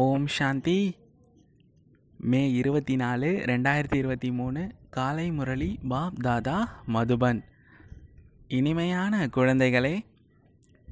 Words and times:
ஓம் 0.00 0.26
சாந்தி. 0.26 0.96
மே 2.30 2.40
இருபத்தி 2.50 2.94
நாலு 2.96 3.26
ரெண்டாயிரத்தி 3.46 3.94
இருபத்தி 3.94 4.30
மூணு 4.30 4.60
காலை 4.90 5.30
முரளி 5.30 5.68
பாப் 5.88 6.20
தாதா 6.20 6.54
மதுபன். 6.94 7.40
இனிமையான 8.48 9.26
குழந்தைகளே 9.26 9.92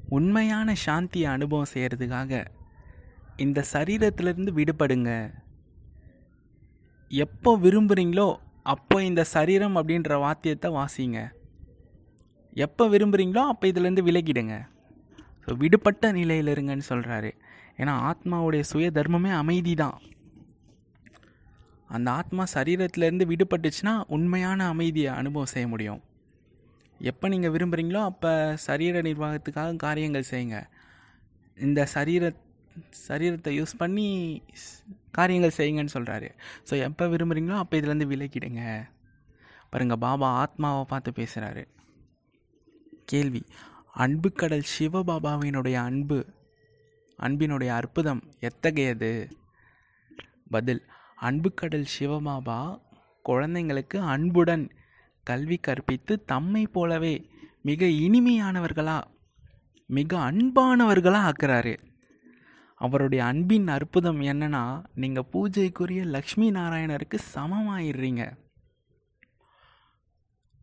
உண்மையான 0.09 0.75
சாந்தியை 0.85 1.23
அனுபவம் 1.23 1.71
செய்கிறதுக்காக 1.73 2.45
இந்த 3.37 3.65
சரீரத்திலிருந்து 3.73 4.53
விடுபடுங்க. 4.59 5.33
எப்போ 7.11 7.57
விரும்புகிறீங்களோ 7.57 8.35
அப்போ 8.61 9.03
இந்த 9.03 9.23
சரீரம் 9.23 9.75
அப்படின்ற 9.75 10.19
வாத்தியத்தை 10.25 10.71
வாசிங்க. 10.79 11.19
எப்போ 12.53 12.87
விரும்புகிறீங்களோ 12.87 13.45
அப்போ 13.53 13.67
இதுலேருந்து 13.67 14.07
விலகிடுங்க. 14.09 14.57
ஸோ 15.45 15.57
விடுபட்ட 15.57 16.11
நிலையில் 16.11 16.53
இருங்கன்னு 16.55 16.89
சொல்கிறாரு 16.89 17.31
ஏன்னா 17.81 17.93
ஆத்மாவுடைய 18.09 18.63
சுய 18.71 18.87
தர்மமே 18.97 19.31
அமைதி 19.41 19.73
தான் 19.83 19.97
அந்த 21.95 22.07
ஆத்மா 22.19 22.43
சரீரத்திலேருந்து 22.53 23.25
விடுபட்டுச்சுன்னா 23.31 23.93
உண்மையான 24.15 24.67
அமைதியை 24.73 25.11
அனுபவம் 25.19 25.51
செய்ய 25.53 25.67
முடியும். 25.71 26.01
எப்போ 26.99 27.25
நீங்கள் 27.33 27.53
விரும்புகிறீங்களோ 27.55 28.01
அப்போ 28.09 28.31
சரீர 28.67 29.01
நிர்வாகத்துக்காக 29.07 29.79
காரியங்கள் 29.85 30.29
செய்யுங்க. 30.31 30.57
இந்த 31.57 31.79
சரீர 31.95 32.23
சரீரத்தை 33.07 33.51
யூஸ் 33.59 33.73
பண்ணி 33.81 34.07
காரியங்கள் 35.17 35.57
செய்யுங்கன்னு 35.57 35.95
சொல்கிறாரு 35.95 36.29
ஸோ 36.67 36.73
எப்போ 36.87 37.05
விரும்புகிறீங்களோ 37.13 37.57
அப்போ 37.63 37.75
இதுலேருந்து 37.79 38.11
விலகிடுங்க. 38.11 38.61
பாருங்கள் 39.71 40.01
பாபா 40.05 40.27
ஆத்மாவை 40.43 40.83
பார்த்து 40.91 41.11
பேசுகிறாரு 41.19 41.63
கேள்வி 43.11 43.41
அன்புக்கடல் 44.03 44.65
சிவபாபாவினுடைய 44.75 45.77
அன்பு 45.89 46.19
அன்பினுடைய 47.21 47.67
அற்புதம் 47.67 48.21
எத்தகையது? 48.39 49.11
பதில் 50.49 50.81
அன்புக்கடல் 51.21 51.85
சிவமாபா 51.99 52.79
குழந்தைங்களுக்கு 53.29 53.97
அன்புடன் 53.97 54.71
கல்வி 55.23 55.57
கற்பித்து 55.57 56.23
தம்மை 56.25 56.67
போலவே 56.67 57.29
மிக 57.61 57.85
இனிமையானவர்களா 57.85 59.01
மிக 59.87 60.31
அன்பானவர்களாக 60.31 61.31
ஆக்குறாரு. 61.31 61.77
அவருடைய 62.75 63.25
அன்பின் 63.25 63.67
அற்புதம் 63.67 64.21
என்னன்னா 64.21 64.85
நீங்கள் 64.95 65.29
பூஜைக்குரிய 65.33 66.05
லக்ஷ்மி 66.05 66.51
நாராயணருக்கு 66.51 67.19
சமமாயிடுறீங்க. 67.35 68.23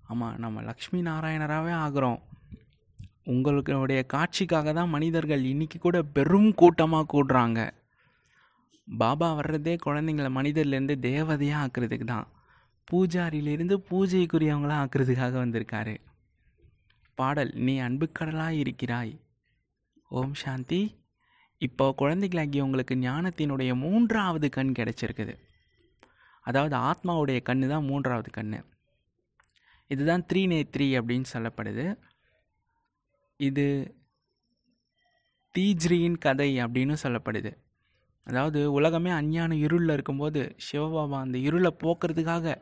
ஆமாம் 0.06 0.38
நம்ம 0.38 0.62
லக்ஷ்மி 0.62 1.00
நாராயணராகவே 1.02 1.74
ஆகிறோம். 1.84 2.20
உங்களுடைய 3.32 4.00
காட்சிக்காக 4.14 4.72
தான் 4.78 4.92
மனிதர்கள் 4.94 5.42
இன்னைக்கு 5.52 5.78
கூட 5.78 5.98
பெரும் 6.16 6.50
கூட்டமாக 6.60 7.08
கூடுறாங்க. 7.14 7.60
பாபா 8.88 9.28
வர்றதே 9.38 9.74
குழந்தைங்கள 9.86 10.28
மனிதர்லேருந்து 10.38 10.94
தேவதையாக 11.08 11.62
ஆக்குறதுக்கு 11.64 12.06
தான். 12.12 12.28
பூஜாரியிலிருந்து 12.88 13.76
பூஜைக்குரியவங்களாக 13.90 14.82
ஆக்குறதுக்காக 14.84 15.34
வந்திருக்காரு. 15.44 15.94
பாடல் 17.18 17.52
நீ 17.66 17.74
அன்புக்கடலாக 17.86 18.60
இருக்கிறாய். 18.62 19.12
ஓம் 20.18 20.36
சாந்தி. 20.42 20.80
இப்போ 21.66 21.86
குழந்தைகளாகி 22.00 22.58
உங்களுக்கு 22.66 22.94
ஞானத்தினுடைய 23.08 23.70
மூன்றாவது 23.84 24.48
கண் 24.56 24.74
கிடச்சிருக்குது. 24.78 25.34
அதாவது 26.46 26.74
ஆத்மாவுடைய 26.90 27.38
கண்ணு 27.48 27.66
தான் 27.72 27.88
மூன்றாவது 27.90 28.30
கண் 28.36 28.58
இதுதான் 29.90 30.24
த்ரீ 30.30 30.40
நே 30.52 30.58
த்ரீ 30.74 30.86
அப்படின்னு 30.98 31.28
சொல்லப்படுது. 31.34 31.84
இது 33.40 33.96
தீஜ்ரியின் 35.54 36.18
கதை 36.18 36.62
அப்படின்னு 36.64 36.94
சொல்லப்படுது. 37.02 37.50
அதாவது 38.24 38.72
உலகமே 38.72 39.10
அஞ்ஞான 39.10 39.54
இருளில் 39.54 39.90
இருக்கும்போது 39.90 40.56
சிவபாபா 40.72 41.18
அந்த 41.18 41.38
இருளை 41.38 41.76
போக்குறதுக்காக 41.84 42.56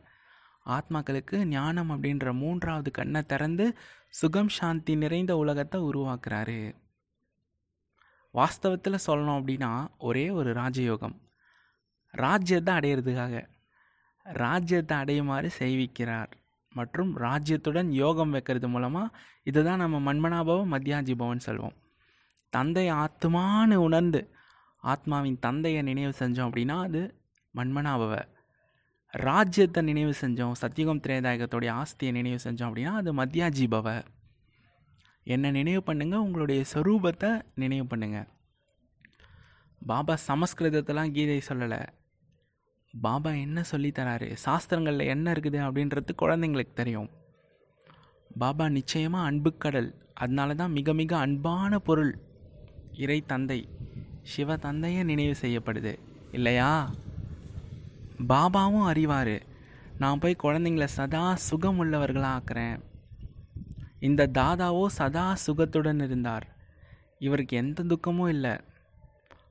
ஆத்மாக்களுக்கு 0.67 1.45
ஞானம் 1.45 1.91
அப்படின்ற 1.91 2.33
மூன்றாவது 2.33 2.91
கண்ணை 2.91 3.23
திறந்து 3.23 3.79
சுகம் 4.09 4.49
சாந்தி 4.49 4.97
நிறைந்த 4.97 5.37
உலகத்தை 5.37 5.81
உருவாக்குறாரு. 5.81 6.75
வாஸ்தவத்தில் 8.35 9.05
சொல்லணும் 9.07 9.39
அப்படின்னா 9.41 9.89
ஒரே 9.99 10.31
ஒரு 10.31 10.53
ராஜயோகம். 10.53 11.17
ராஜ்யத்தை 12.15 12.75
அடையிறதுக்காக. 12.75 13.47
ராஜ்யத்தை 14.27 14.97
அடையுமாறு 14.97 15.51
செய்விக்கிறார். 15.59 16.33
மற்றும் 16.79 17.11
ராஜ்யத்துடன் 17.25 17.91
யோகம் 18.03 18.33
வைக்கிறது 18.37 18.69
மூலமாக 18.75 19.15
இதை 19.51 19.61
தான் 19.69 19.83
நம்ம 19.83 19.97
மன்மனாபவம் 20.07 20.73
மத்தியாஜி 20.75 21.15
பவன் 21.23 21.45
சொல்வோம். 21.47 21.77
தந்தை 22.53 22.87
ஆத்மான்னு 23.03 23.77
உணர்ந்து 23.87 24.21
ஆத்மாவின் 24.85 25.39
தந்தையை 25.47 25.81
நினைவு 25.89 26.13
செஞ்சோம் 26.19 26.49
அப்படின்னா 26.49 26.77
அது 26.87 27.03
மன்மனாபவ. 27.55 28.13
ராஜ்யத்தை 29.15 29.81
நினைவு 29.89 30.13
செஞ்சோம் 30.21 30.55
சத்தியுகம் 30.63 31.03
திரேதாயகத்தோடைய 31.05 31.71
ஆஸ்தியை 31.83 32.13
நினைவு 32.19 32.39
செஞ்சோம் 32.45 32.69
அப்படின்னா 32.71 32.95
அது 33.01 33.11
மத்தியாஜி 33.21 33.67
பவ 33.75 33.89
என்னை 35.27 35.51
நினைவு 35.51 35.83
பண்ணுங்கள் 35.87 36.25
உங்களுடைய 36.25 36.63
சொரூபத்தை 36.73 37.31
நினைவு 37.63 37.87
பண்ணுங்கள் 37.93 38.29
பாபா 39.83 40.15
சமஸ்கிருதத்தெல்லாம் 40.29 41.15
கீதை 41.17 41.39
சொல்லலை. 41.49 41.81
பாபா 43.01 43.31
என்ன 43.31 43.63
சொல்லித்தராரு 43.71 44.37
சாஸ்திரங்களில் 44.45 45.07
என்ன 45.07 45.33
இருக்குது 45.33 45.59
அப்படின்றது 45.69 46.09
குழந்தைங்களுக்கு 46.23 46.73
தெரியும். 46.75 47.11
பாபா 48.39 48.69
நிச்சயமாக 48.69 49.31
அன்புக்கடல் 49.31 49.95
அதனால 50.15 50.55
தான் 50.55 50.73
மிக 50.73 50.93
மிக 50.93 51.17
அன்பான 51.17 51.79
பொருள் 51.79 52.19
இறை 52.93 53.25
தந்தை. 53.27 53.69
சிவ 54.23 54.57
தந்தையை 54.57 55.05
நினைவு 55.05 55.35
செய்யப்படுது. 55.41 55.99
இல்லையா? 56.33 56.91
பாபாவும் 58.29 58.85
அறிவார். 58.85 59.43
நான் 59.99 60.19
போய் 60.19 60.37
குழந்தைங்கள 60.43 60.85
சதா 60.85 61.35
சுகம் 61.35 61.85
உள்ளவர்களாக 61.85 62.39
ஆக்குறேன். 62.39 62.81
இந்த 64.01 64.27
தாதாவோ 64.27 64.87
சதா 64.87 65.37
சுகத்துடன் 65.47 66.03
இருந்தார். 66.03 66.57
இவருக்கு 67.19 67.57
எந்த 67.57 67.83
துக்கமும் 67.83 68.29
இல்லை. 68.29 68.57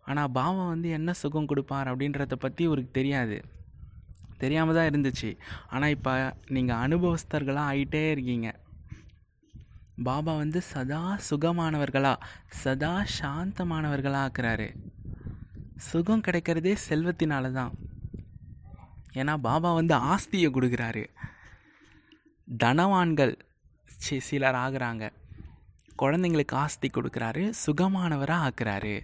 ஆனால் 0.06 0.32
பாபா 0.32 0.68
வந்து 0.68 0.90
என்ன 0.90 1.14
சுகம் 1.14 1.46
கொடுப்பார் 1.46 1.98
அப்படின்றத 1.98 2.34
பற்றி 2.34 2.64
இவருக்கு 2.64 2.92
தெரியாது. 2.92 3.42
தெரியாமல் 4.38 4.76
தான் 4.76 4.90
இருந்துச்சு. 4.90 5.38
ஆனால் 5.68 5.90
இப்போ 5.90 6.34
நீங்கள் 6.48 6.76
அனுபவஸ்தர்களாக 6.76 7.72
ஆயிட்டே 7.72 8.10
இருக்கீங்க. 8.10 8.60
பாபா 10.04 10.36
வந்து 10.36 10.62
சதா 10.62 11.20
சுகமானவர்களாக 11.30 12.16
சதா 12.48 13.06
சாந்தமானவர்களாக 13.22 14.30
ஆக்குறாரு. 14.30 14.76
சுகம் 15.76 16.22
கிடைக்கிறதே 16.22 16.76
செல்வத்தினால 16.90 17.52
தான். 17.52 17.72
ஏன்னா 19.14 19.38
பாபா 19.38 19.74
வந்து 19.74 19.96
ஆஸ்தியை 19.96 20.50
கொடுக்குறாரு. 20.50 21.08
தனவான்கள் 22.64 23.40
சி- 24.10 24.18
சிலர் 24.18 24.56
ஆகுறாங்க. 24.56 25.10
குழந்தைங்களுக்கு 26.00 26.52
ஆஸ்தி 26.52 26.90
கொடுக்குறாரு 26.94 27.54
சுகமானவராக 27.68 28.50
ஆக்குறாரு. 28.50 29.02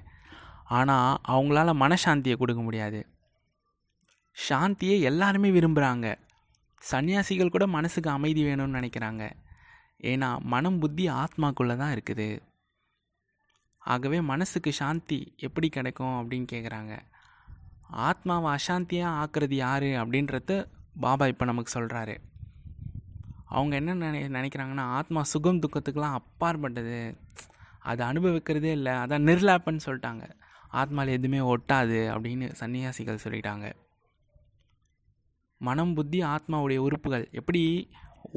ஆனால் 0.78 1.20
அவங்களால 1.34 1.70
மனசாந்தியை 1.84 2.36
கொடுக்க 2.42 2.62
முடியாது. 2.68 3.00
சாந்தியை 4.38 4.98
எல்லாருமே 5.09 5.50
விரும்புகிறாங்க 5.58 6.08
சன்னியாசிகள் 6.90 7.54
கூட 7.56 7.66
மனசுக்கு 7.78 8.09
அமைதி 8.18 8.42
வேணும்னு 8.48 8.78
நினைக்கிறாங்க. 8.80 9.24
ஏன்னா 10.12 10.30
மனம் 10.54 10.80
புத்தி 10.84 11.04
ஆத்மாக்குள்ளே 11.22 11.76
தான் 11.82 11.94
இருக்குது. 11.96 12.30
ஆகவே 13.92 14.18
மனசுக்கு 14.32 14.72
சாந்தி 14.80 15.20
எப்படி 15.48 15.68
கிடைக்கும் 15.78 16.18
அப்படின்னு 16.20 16.48
கேட்குறாங்க 16.54 16.94
ஆத்மாவை 18.08 18.50
அசாந்தியாக 18.58 19.18
ஆக்குறது 19.22 19.56
யார் 19.66 19.90
அப்படின்றத 20.02 20.52
பாபா 21.06 21.26
இப்போ 21.32 21.46
நமக்கு 21.50 21.72
சொல்கிறாரு 21.78 22.16
அவங்க 23.56 23.74
என்ன 23.80 23.94
நினை 24.02 24.20
நினைக்கிறாங்கன்னா 24.36 24.86
ஆத்மா 24.98 25.22
சுகம் 25.32 25.62
துக்கத்துக்கெல்லாம் 25.64 26.18
அப்பாற்பட்டது. 26.20 27.00
அதை 27.90 28.02
அனுபவிக்கிறதே 28.12 28.72
இல்லை. 28.78 28.94
அதான் 29.03 29.28
நிர்லாப்பன்னு 29.30 29.86
சொல்லிட்டாங்க. 29.88 30.26
ஆத்மாவில் 30.74 31.18
எதுவுமே 31.18 31.40
ஒட்டாது 31.54 32.00
அப்படின்னு 32.14 32.47
சன்னியாசிகள் 32.59 33.23
சொல்லிட்டாங்க. 33.23 33.73
மனம் 35.58 35.94
புத்தி 35.94 36.23
ஆத்மாவுடைய 36.23 36.78
உறுப்புகள். 36.78 37.28
எப்படி 37.32 37.91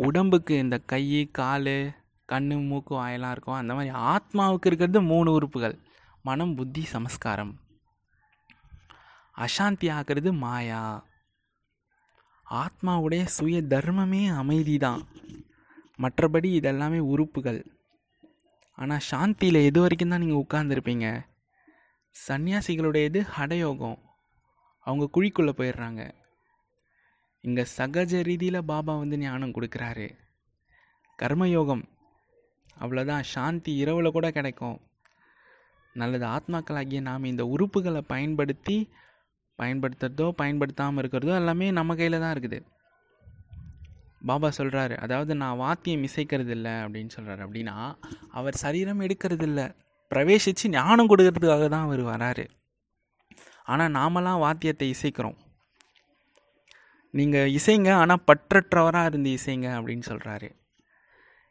உடம்புக்கு 0.06 0.58
இந்த 0.58 0.78
கை 0.78 1.28
கால் 1.32 1.94
கண் 2.26 2.48
மூக்கு 2.69 2.94
வாயெல்லாம் 2.94 3.31
இருக்கும் 3.31 3.60
அந்த 3.60 3.75
மாதிரி 3.75 3.94
ஆத்மாவுக்கு 3.96 4.66
இருக்கிறது 4.66 5.00
மூணு 5.02 5.32
உறுப்புகள். 5.32 5.76
மனம் 6.22 6.54
புத்தி 6.54 6.82
சமஸ்காரம். 6.82 7.60
அசாந்தி 9.36 9.88
ஆக்குறது 9.96 10.32
மாயா. 10.32 10.82
ஆத்மாவுடைய 12.50 13.25
சுய 13.25 13.62
தர்மமே 13.62 14.22
அமைதி 14.36 14.78
தான் 14.78 15.02
மற்றபடி 16.02 16.48
இதெல்லாமே 16.60 16.98
உறுப்புகள். 16.98 17.60
ஆனால் 18.78 19.06
சாந்தியில் 19.10 19.64
எது 19.69 19.81
வரைக்கும் 19.81 20.08
தான் 20.08 20.22
நீங்கள் 20.25 20.44
உட்கார்ந்துருப்பீங்க? 20.44 21.08
சன்னியாசிகளுடையது 22.16 23.20
ஹடயோகம். 23.37 23.99
அவங்க 24.87 25.05
குழிக்குள்ளே 25.14 25.52
போயிடுறாங்க. 25.58 26.02
இங்கே 27.44 27.64
சகஜ 27.76 28.20
ரீதியில் 28.22 28.69
பாபா 28.70 28.93
வந்து 28.99 29.16
ஞானம் 29.19 29.55
கொடுக்குறாரு. 29.56 30.06
கர்மயோகம். 31.19 31.84
அவ்வளோதான் 32.76 33.26
சாந்தி 33.32 33.72
இரவில் 33.76 34.14
கூட 34.16 34.28
கிடைக்கும். 34.31 34.78
நல்லது. 35.96 36.26
ஆத்மாக்களாகிய 36.26 37.00
நாம் 37.00 37.31
இந்த 37.32 37.43
உறுப்புகளை 37.55 38.02
பயன்படுத்தி 38.12 38.76
பயன்படுத்துறதோ 39.58 40.28
பயன்படுத்தாமல் 40.40 41.00
இருக்கிறதோ 41.02 41.34
எல்லாமே 41.40 41.67
நம்ம 41.70 41.94
கையில் 41.94 42.22
தான் 42.22 42.34
இருக்குது. 42.37 42.58
பாபா 44.31 44.49
சொல்கிறாரு 44.58 44.94
அதாவது 45.05 45.32
நான் 45.43 45.60
வாத்தியம் 45.64 46.05
இசைக்கிறது 46.08 46.52
இல்லை 46.56 46.75
அப்படின்னு 46.84 47.14
சொல்கிறாரு 47.17 47.43
அப்படின்னா 47.46 47.76
அவர் 48.31 48.62
சரீரம் 48.64 49.02
எடுக்கிறது 49.06 49.46
இல்லை 49.49 49.67
பிரவேசித்து 50.14 50.75
ஞானம் 50.76 51.11
கொடுக்கறதுக்காக 51.11 51.69
தான் 51.75 51.87
அவர் 51.87 52.02
வராரு. 52.12 52.44
ஆனால் 53.72 53.94
நாமெல்லாம் 53.99 54.43
வாத்தியத்தை 54.44 54.87
இசைக்கிறோம். 54.94 55.38
நீங்கள் 57.14 57.52
இசைங்க 57.58 57.90
ஆனால் 58.02 58.25
பற்றற்றவராக 58.28 59.11
இருந்து 59.11 59.31
இசைங்க 59.38 59.69
அப்படின்னு 59.78 60.05
சொல்கிறாரு 60.11 60.49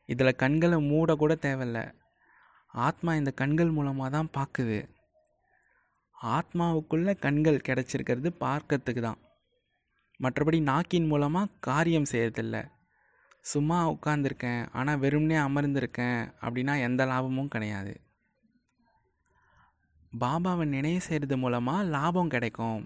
இதில் 0.10 0.40
கண்களை 0.42 0.78
மூட 0.90 1.12
கூட 1.22 1.34
தேவையில்ல. 1.46 1.80
ஆத்மா 2.88 3.12
இந்த 3.20 3.32
கண்கள் 3.42 3.76
மூலமாக 3.78 4.10
தான் 4.16 4.30
பார்க்குது 4.38 4.80
ஆத்மாவுக்குள்ளே 6.36 7.14
கண்கள் 7.26 7.66
கிடச்சிருக்கிறது 7.68 8.30
பார்க்கறதுக்கு 8.46 9.02
தான். 9.08 9.20
மற்றபடி 10.20 10.60
நாக்கின் 10.70 11.10
மூலமாக 11.12 11.54
காரியம் 11.68 12.10
செய்யறதில்ல. 12.12 12.58
சும்மா 13.52 13.78
உட்காந்துருக்கேன் 13.94 14.62
ஆனால் 14.80 15.02
வெறும்னே 15.04 15.38
அமர்ந்திருக்கேன் 15.48 16.22
அப்படின்னா 16.44 16.76
எந்த 16.88 17.06
லாபமும் 17.12 17.54
கிடையாது. 17.56 17.94
பாபாவை 20.20 20.66
நினைவு 20.66 21.02
செய்கிறது 21.02 21.38
மூலமாக 21.38 21.84
லாபம் 21.84 22.30
கிடைக்கும். 22.30 22.82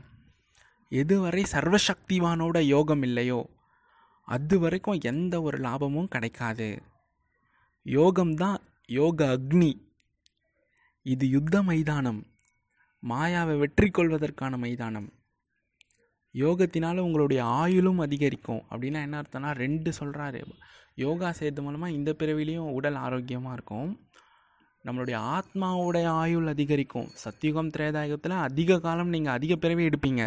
எதுவரை 0.91 1.43
சர்வசக்திவானோட 1.53 2.57
யோகம் 2.59 3.01
இல்லையோ 3.01 3.49
அது 4.27 4.59
வரைக்கும் 4.59 5.01
எந்த 5.01 5.41
ஒரு 5.41 5.57
லாபமும் 5.57 6.07
கிடைக்காது. 6.07 6.69
யோகம்தான் 7.85 8.57
யோக 8.85 9.37
அக்னி. 9.37 9.71
இது 11.05 11.25
யுத்த 11.29 11.63
மைதானம். 11.63 12.21
மாயாவை 13.03 13.57
வெற்றி 13.57 13.89
கொள்வதற்கான 13.89 14.57
மைதானம். 14.57 15.09
யோகத்தினால் 16.33 16.97
உங்களுடைய 16.97 17.43
ஆயுளும் 17.43 18.01
அதிகரிக்கும். 18.05 18.63
அப்படின்னா 18.69 19.01
என்ன 19.01 19.21
அர்த்தம்னா 19.21 19.51
ரெண்டு 19.63 19.91
சொல்கிறாரு 19.99 20.41
யோகா 20.95 21.31
செய்கிறது 21.31 21.61
மூலமாக 21.61 21.91
இந்த 21.91 22.11
பிறவிலையும் 22.19 22.73
உடல் 22.77 22.95
ஆரோக்கியமாக 22.95 23.53
இருக்கும். 23.53 23.89
நம்மளுடைய 24.87 25.17
ஆத்மாவுடைய 25.35 26.07
ஆயுள் 26.23 26.47
அதிகரிக்கும். 26.47 27.07
சத்தியுகம் 27.23 27.71
திரேதாயுகத்தில் 27.77 28.35
அதிக 28.47 28.79
காலம் 28.79 29.09
நீங்கள் 29.09 29.33
அதிக 29.33 29.55
பிறவி 29.55 29.83
எடுப்பீங்க. 29.87 30.23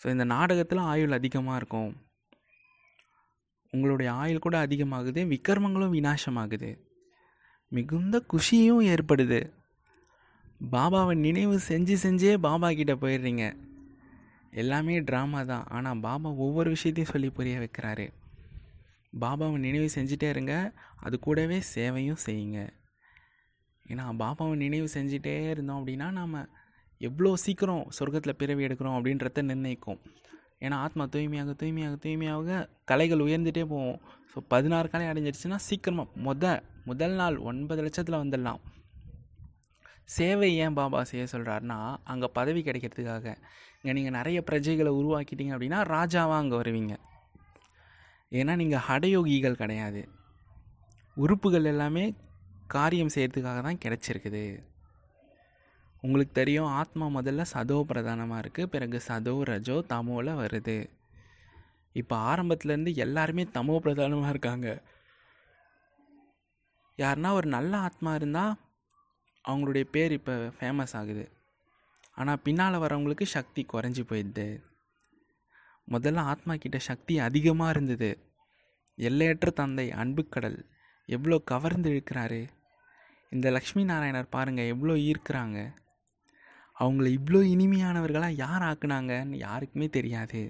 ஸோ 0.00 0.06
இந்த 0.08 0.24
நாடகத்தில் 0.24 0.80
ஆயுள் 0.92 1.16
அதிகமாக 1.18 1.56
இருக்கும். 1.56 1.90
உங்களுடைய 3.72 4.12
ஆயுள் 4.12 4.44
கூட 4.46 4.56
அதிகமாகுது 4.66 5.20
விக்ரமங்களும் 5.34 5.94
விநாசமாகுது. 5.98 6.70
மிகுந்த 7.68 8.16
குஷியும் 8.32 8.82
ஏற்படுது. 8.94 9.40
பாபாவை 10.72 11.14
நினைவு 11.26 11.56
செஞ்சு 11.68 11.94
செஞ்சே 12.02 12.34
பாபா 12.48 12.68
கிட்டே 12.70 12.94
போயிடுறீங்க. 13.04 13.44
எல்லாமே 14.50 15.00
ட்ராமா 15.00 15.40
தான். 15.46 15.64
ஆனால் 15.76 16.00
பாபா 16.00 16.30
ஒவ்வொரு 16.46 16.68
விஷயத்தையும் 16.70 17.12
சொல்லி 17.14 17.30
புரிய 17.30 17.56
வைக்கிறாரு. 17.58 18.06
பாபாவை 19.22 19.56
நினைவு 19.66 19.88
செஞ்சுட்டே 19.96 20.28
இருங்க. 20.34 20.54
அது 21.06 21.16
கூடவே 21.26 21.58
சேவையும் 21.74 22.20
செய்யுங்க. 22.26 22.60
ஏன்னா 23.92 24.04
பாபாவை 24.22 24.54
நினைவு 24.64 24.88
செஞ்சுட்டே 24.96 25.34
இருந்தோம் 25.52 25.80
அப்படின்னா 25.80 26.06
நாம் 26.18 26.36
எவ்வளோ 27.00 27.30
சீக்கிரம் 27.44 27.84
சொர்க்கத்தில் 27.98 28.38
பிறவி 28.42 28.64
எடுக்கிறோம் 28.66 28.96
அப்படின்றத 28.98 29.42
நிர்ணயிக்கும். 29.50 30.00
ஏன்னா 30.64 30.76
ஆத்மா 30.84 31.04
தூய்மையாக 31.14 31.54
தூய்மையாக 31.60 31.96
தூய்மையாக 32.04 32.58
கலைகள் 32.90 33.24
உயர்ந்துகிட்டே 33.26 33.64
போவோம் 33.72 33.98
ஸோ 34.32 34.40
பதினாறு 34.52 34.88
கலை 34.92 35.06
அடைஞ்சிருச்சுன்னா 35.10 35.58
சீக்கிரமாக 35.68 36.20
முத 36.26 36.44
முதல் 36.90 37.16
நாள் 37.20 37.36
ஒன்பது 37.50 37.82
லட்சத்தில் 37.86 38.22
வந்துடலாம். 38.22 38.60
சேவை 40.16 40.48
ஏன் 40.64 40.76
பாபா 40.78 41.00
செய்ய 41.10 41.24
சொல்கிறாருன்னா 41.32 41.78
அங்கே 42.12 42.28
பதவி 42.38 42.60
கிடைக்கிறதுக்காக. 42.66 43.26
இங்கே 43.80 43.94
நீங்கள் 43.98 44.16
நிறைய 44.18 44.38
பிரஜைகளை 44.48 44.92
உருவாக்கிட்டீங்க 45.00 45.54
அப்படின்னா 45.56 45.80
ராஜாவாக 45.94 46.42
அங்கே 46.42 46.56
வருவீங்க. 46.62 46.94
ஏன்னா 48.38 48.52
நீங்கள் 48.60 48.84
ஹடயோகிகள் 48.88 49.60
கிடையாது. 49.62 50.02
உறுப்புகள் 51.16 51.70
எல்லாமே 51.72 52.04
காரியம் 52.74 53.12
செய்கிறதுக்காக 53.14 53.60
தான் 53.66 53.82
கிடச்சிருக்குது. 53.84 54.44
உங்களுக்கு 56.04 56.32
தெரியும் 56.38 56.72
ஆத்மா 56.80 57.06
முதல்ல 57.18 57.44
சதோ 57.52 57.76
பிரதானமாக 57.90 58.40
இருக்குது 58.42 58.70
பிறகு 58.74 58.98
சதோ 59.08 59.34
ரஜோ 59.50 59.76
தமோவில் 59.92 60.38
வருது. 60.42 60.78
இப்போ 62.00 62.14
ஆரம்பத்துலேருந்து 62.30 62.92
எல்லாருமே 63.04 63.44
தமோ 63.56 63.76
பிரதானமாக 63.84 64.32
இருக்காங்க. 64.34 64.68
யாருன்னா 67.02 67.30
ஒரு 67.38 67.48
நல்ல 67.56 67.72
ஆத்மா 67.88 68.10
இருந்தால் 68.18 68.52
அவங்களுடைய 69.44 69.84
பேர் 69.94 70.12
இப்போ 70.18 70.34
ஃபேமஸ் 70.58 70.94
ஆகுது. 71.00 71.24
ஆனால் 72.20 72.42
பின்னால் 72.46 72.82
வரவங்களுக்கு 72.84 73.26
சக்தி 73.36 73.62
குறைஞ்சி 73.72 74.02
போயிடுது. 74.10 74.48
முதல்ல 75.88 76.24
ஆத்மா 76.32 76.54
கிட்ட 76.56 76.78
சக்தி 76.78 77.14
அதிகமாக 77.18 77.72
இருந்தது. 77.74 78.10
எல்லையற்ற 78.98 79.50
தந்தை 79.50 79.86
அன்புக்கடல் 80.02 80.58
எவ்வளோ 81.08 81.36
கவர்ந்து 81.52 81.88
இழுக்கிறாரு? 81.94 82.42
இந்த 83.32 83.46
லக்ஷ்மி 83.50 83.82
நாராயணர் 83.84 84.34
பாருங்கள் 84.34 84.70
எவ்வளோ 84.72 84.94
ஈர்க்கிறாங்க. 85.08 85.58
அவங்கள 86.80 87.06
இவ்வளோ 87.18 87.40
இனிமையானவர்களாக 87.54 88.40
யார் 88.44 88.64
ஆக்குனாங்கன்னு 88.70 89.36
யாருக்குமே 89.46 89.88
தெரியாது. 89.88 90.42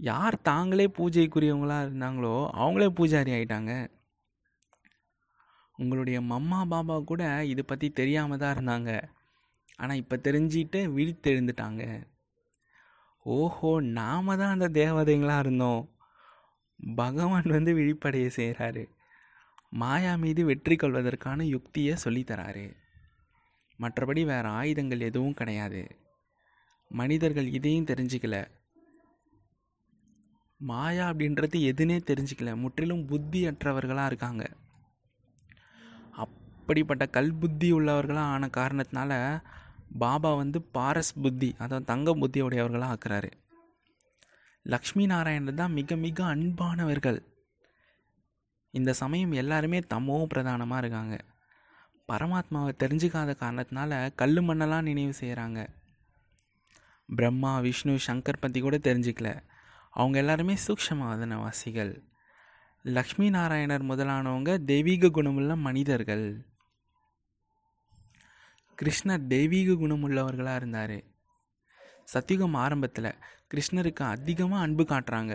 யார் 0.00 0.36
தாங்களே 0.42 0.86
பூஜைக்குரியவங்களாக 0.98 1.84
இருந்தாங்களோ 1.86 2.36
அவங்களே 2.60 2.88
பூஜாரி 2.98 3.32
ஆகிட்டாங்க 3.36 3.72
உங்களுடைய 5.78 6.18
மம்மா 6.30 6.58
பாபா 6.70 6.96
கூட 7.10 7.22
இதை 7.52 7.62
பற்றி 7.66 7.86
தெரியாமல் 7.90 8.40
தான் 8.42 8.54
இருந்தாங்க. 8.56 8.90
ஆனால் 9.76 10.00
இப்போ 10.02 10.16
தெரிஞ்சிட்டு 10.26 10.80
விழித்தெழுந்துட்டாங்க. 10.96 11.82
ஓஹோ 13.26 13.80
நாம 13.80 14.36
தான் 14.36 14.54
அந்த 14.58 14.68
தேவதைங்களாக 14.80 15.38
இருந்தோம். 15.38 15.82
பகவான் 16.94 17.48
வந்து 17.48 17.72
விழிப்படைய 17.74 18.28
செய்கிறாரு 18.36 18.84
மாயா 19.72 20.16
மீது 20.16 20.44
வெற்றி 20.44 20.76
கொள்வதற்கான 20.76 21.44
யுக்தியை 21.44 21.94
சொல்லித்தராரு 22.04 22.64
மற்றபடி 23.78 24.22
வேறு 24.24 24.48
ஆயுதங்கள் 24.48 25.00
எதுவும் 25.00 25.34
கிடையாது. 25.34 25.82
மனிதர்கள் 26.90 27.48
இதையும் 27.48 27.86
தெரிஞ்சிக்கல. 27.86 28.36
மாயா 30.60 31.10
அப்படின்றது 31.10 31.58
எதுனே 31.70 31.96
தெரிஞ்சிக்கல. 32.10 32.50
முற்றிலும் 32.54 33.06
புத்தியற்றவர்களாக 33.08 34.06
இருக்காங்க. 34.06 34.44
அப்படிப்பட்ட 36.24 37.06
கல் 37.06 37.34
புத்தி 37.34 37.72
உள்ளவர்களாக 37.72 38.32
ஆன 38.34 38.48
காரணத்தினால 38.56 39.12
பாபா 39.98 40.30
வந்து 40.34 40.58
பாரஸ் 40.74 41.12
புத்தி 41.22 41.54
அதாவது 41.58 41.84
தங்க 41.84 42.14
புத்தியுடையவர்களாக 42.16 42.94
ஆக்குறாரு. 42.94 43.30
லக்ஷ்மி 44.66 45.04
நாராயணர் 45.06 45.60
தான் 45.60 45.72
மிக 45.72 45.96
மிக 45.96 46.24
அன்பானவர்கள். 46.24 47.20
இந்த 48.74 48.90
சமயம் 48.92 49.32
எல்லாருமே 49.32 49.78
தமோ 49.94 50.18
பிரதானமாக 50.24 50.82
இருக்காங்க. 50.82 51.16
பரமாத்மாவை 52.08 52.72
தெரிஞ்சுக்காத 52.82 53.30
காரணத்தினால 53.42 54.14
கல் 54.14 54.40
மண்ணெல்லாம் 54.42 54.88
நினைவு 54.90 55.14
செய்கிறாங்க 55.20 55.60
பிரம்மா 57.08 57.52
விஷ்ணு 57.58 57.94
சங்கர் 58.06 58.40
பற்றி 58.40 58.60
கூட 58.60 58.76
தெரிஞ்சுக்கல. 58.76 59.30
அவங்க 59.90 60.18
எல்லாருமே 60.18 60.54
சூக்ஷமாதன 60.66 61.38
வாசிகள் 61.42 61.92
லக்ஷ்மி 62.84 63.30
நாராயணர் 63.30 63.84
முதலானவங்க 63.90 64.64
தெய்வீக 64.64 65.08
குணமுள்ள 65.08 65.56
மனிதர்கள். 65.56 66.26
கிருஷ்ணர் 68.82 69.26
தெய்வீக 69.26 69.72
குணமுள்ளவர்களாக 69.72 70.60
இருந்தார். 70.60 70.98
சத்தியுகம் 72.12 72.54
ஆரம்பத்தில் 72.54 73.10
கிருஷ்ணருக்கு 73.52 74.02
அதிகமாக 74.14 74.62
அன்பு 74.62 74.84
காட்டுறாங்க. 74.84 75.34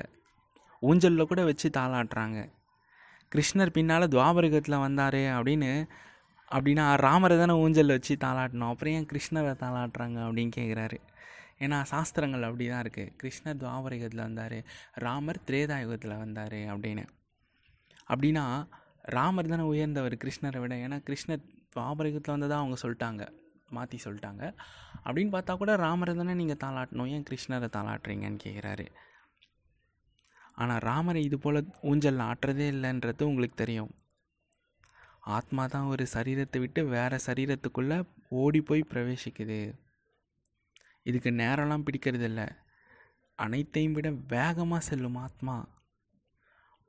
ஊஞ்சலில் 0.80 1.30
கூட 1.32 1.44
வச்சு 1.44 1.68
தாளாட்டுறாங்க. 1.78 2.40
கிருஷ்ணர் 3.32 3.76
பின்னால் 3.78 4.12
துவாபரகத்தில் 4.16 4.84
வந்தார் 4.86 5.22
அப்படின்னு 5.38 5.72
அப்படின்னா 6.52 6.84
ராமரை 7.06 7.38
தானே 7.38 7.54
ஊஞ்சலில் 7.54 7.96
வச்சு 7.96 8.16
தாளாட்டணும். 8.26 8.72
அப்புறம் 8.74 8.94
ஏன் 8.94 9.08
கிருஷ்ணரை 9.12 9.54
தாளாட்டுறாங்க 9.64 10.20
அப்படின்னு 10.28 10.52
கேட்குறாரு 10.58 10.98
ஏன்னா 11.66 11.78
சாஸ்திரங்கள் 11.92 12.44
அப்படி 12.44 12.66
தான் 12.68 12.84
இருக்குது 12.84 13.14
கிருஷ்ணர் 13.22 13.62
துவாபரகத்தில் 13.64 14.26
வந்தார் 14.28 14.58
ராமர் 15.06 15.40
திரேதாயுகத்தில் 15.48 16.22
வந்தார் 16.24 16.58
அப்படின்னு. 16.74 17.06
அப்படின்னா 18.12 18.44
ராமர் 19.16 19.52
தானே 19.54 19.64
உயர்ந்தவர் 19.64 20.16
கிருஷ்ணரை 20.24 20.60
விட. 20.60 20.76
ஏன்னா 20.76 21.00
கிருஷ்ணர் 21.10 21.44
துவாபரகத்தில் 21.74 22.36
வந்ததாக 22.36 22.62
அவங்க 22.64 22.78
சொல்லிட்டாங்க 22.84 23.24
மாற்றி 23.76 23.98
சொல்லிட்டாங்க. 24.04 24.44
அப்படின்னு 25.06 25.32
பார்த்தா 25.34 25.54
கூட 25.58 25.72
ராமரை 25.76 26.14
தானே 26.16 26.34
நீங்கள் 26.34 26.62
தாளாட்டணும் 26.64 27.10
ஏன் 27.16 27.26
கிருஷ்ணரை 27.30 27.70
தாளாட்டுறீங்கன்னு 27.76 28.40
கேட்குறாரு 28.46 28.86
ஆனால் 30.62 30.84
ராமரை 30.90 31.22
இது 31.24 31.38
போல் 31.40 31.60
ஊஞ்சல் 31.90 32.22
ஆட்டுறதே 32.28 32.68
இல்லைன்றது 32.74 33.24
உங்களுக்கு 33.32 33.58
தெரியும். 33.64 33.92
ஆத்மா 35.38 35.64
தான் 35.74 35.90
ஒரு 35.94 36.04
சரீரத்தை 36.14 36.60
விட்டு 36.64 36.82
வேறு 36.86 37.18
சரீரத்துக்குள்ளே 37.26 37.98
ஓடி 38.42 38.62
போய் 38.62 38.90
பிரவேசிக்குது. 38.92 39.60
இதுக்கு 41.10 41.30
நேரம்லாம் 41.44 41.86
பிடிக்கிறது 41.88 42.28
இல்லை. 42.32 42.48
அனைத்தையும் 43.40 43.96
விட 43.98 44.10
வேகமாக 44.36 44.82
செல்லும் 44.90 45.20
ஆத்மா. 45.26 45.56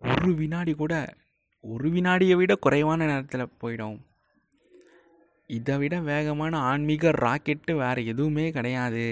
ஒரு 0.02 0.30
வினாடி 0.35 0.75
கூட 0.75 0.94
ஒரு 1.64 1.88
வினாடியை 1.90 2.37
விட 2.37 2.52
குறைவான 2.54 3.06
நேரத்தில் 3.06 3.54
போயிடும். 3.62 3.99
இதை 5.56 5.74
விட 5.80 6.00
வேகமான 6.08 6.54
ஆன்மீக 6.70 7.10
ராக்கெட்டு 7.24 7.72
வேறு 7.72 8.00
எதுவுமே 8.06 8.46
கிடையாது. 8.56 9.04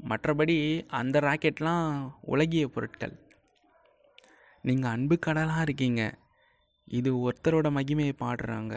மற்றபடி 0.00 0.56
அந்த 0.98 1.16
ராக்கெட்லாம் 1.20 1.86
உலகிய 2.32 2.64
பொருட்கள். 2.68 3.14
நீங்கள் 4.64 4.90
அன்பு 4.90 5.16
கடலாக 5.18 5.64
இருக்கீங்க. 5.66 6.02
இது 6.98 7.10
ஒருத்தரோட 7.26 7.68
மகிமையை 7.78 8.14
பாடுறாங்க. 8.24 8.74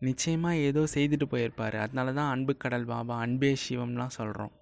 நிச்சயமாக 0.00 0.62
ஏதோ 0.68 0.82
செய்துட்டு 0.94 1.26
போயிருப்பார். 1.32 1.76
அதனால 1.84 2.12
தான் 2.12 2.32
அன்பு 2.34 2.54
கடல் 2.56 2.86
பாபா 2.92 3.14
அன்பே 3.18 3.52
சிவம்லாம் 3.64 4.16
சொல்கிறோம் 4.18 4.54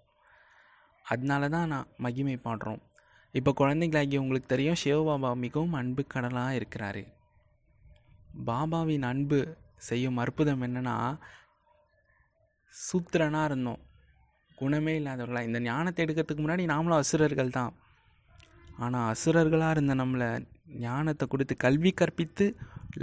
அதனால 1.04 1.48
தான் 1.48 1.68
நான் 1.68 1.90
மகிமை 2.04 2.36
பாடுறோம். 2.46 2.80
இப்போ 3.34 3.50
குழந்தைங்களாகி 3.60 4.16
உங்களுக்கு 4.16 4.48
தெரியும் 4.54 4.80
சிவபாபா 4.84 5.30
மிகவும் 5.44 5.76
அன்பு 5.80 6.02
கடலாக 6.14 6.58
இருக்கிறாரு. 6.60 7.02
பாபாவின் 8.46 9.06
அன்பு 9.12 9.40
செய்யும் 9.88 10.20
அற்புதம் 10.22 10.64
என்னென்னா 10.66 10.96
சூத்திரனாக 12.74 13.48
இருந்தோம். 13.50 13.82
குணமே 14.60 14.92
இல்லாதவர்களாக 15.00 15.48
இந்த 15.48 15.60
ஞானத்தை 15.68 16.02
எடுக்கிறதுக்கு 16.04 16.44
முன்னாடி 16.44 16.64
நாமளும் 16.72 17.00
அசுரர்கள் 17.02 17.56
தான். 17.58 17.72
ஆனால் 18.84 19.08
அசுரர்களாக 19.12 19.74
இருந்த 19.76 19.94
நம்மளை 20.02 20.28
ஞானத்தை 20.86 21.24
கொடுத்து 21.32 21.54
கல்வி 21.64 21.90
கற்பித்து 22.00 22.46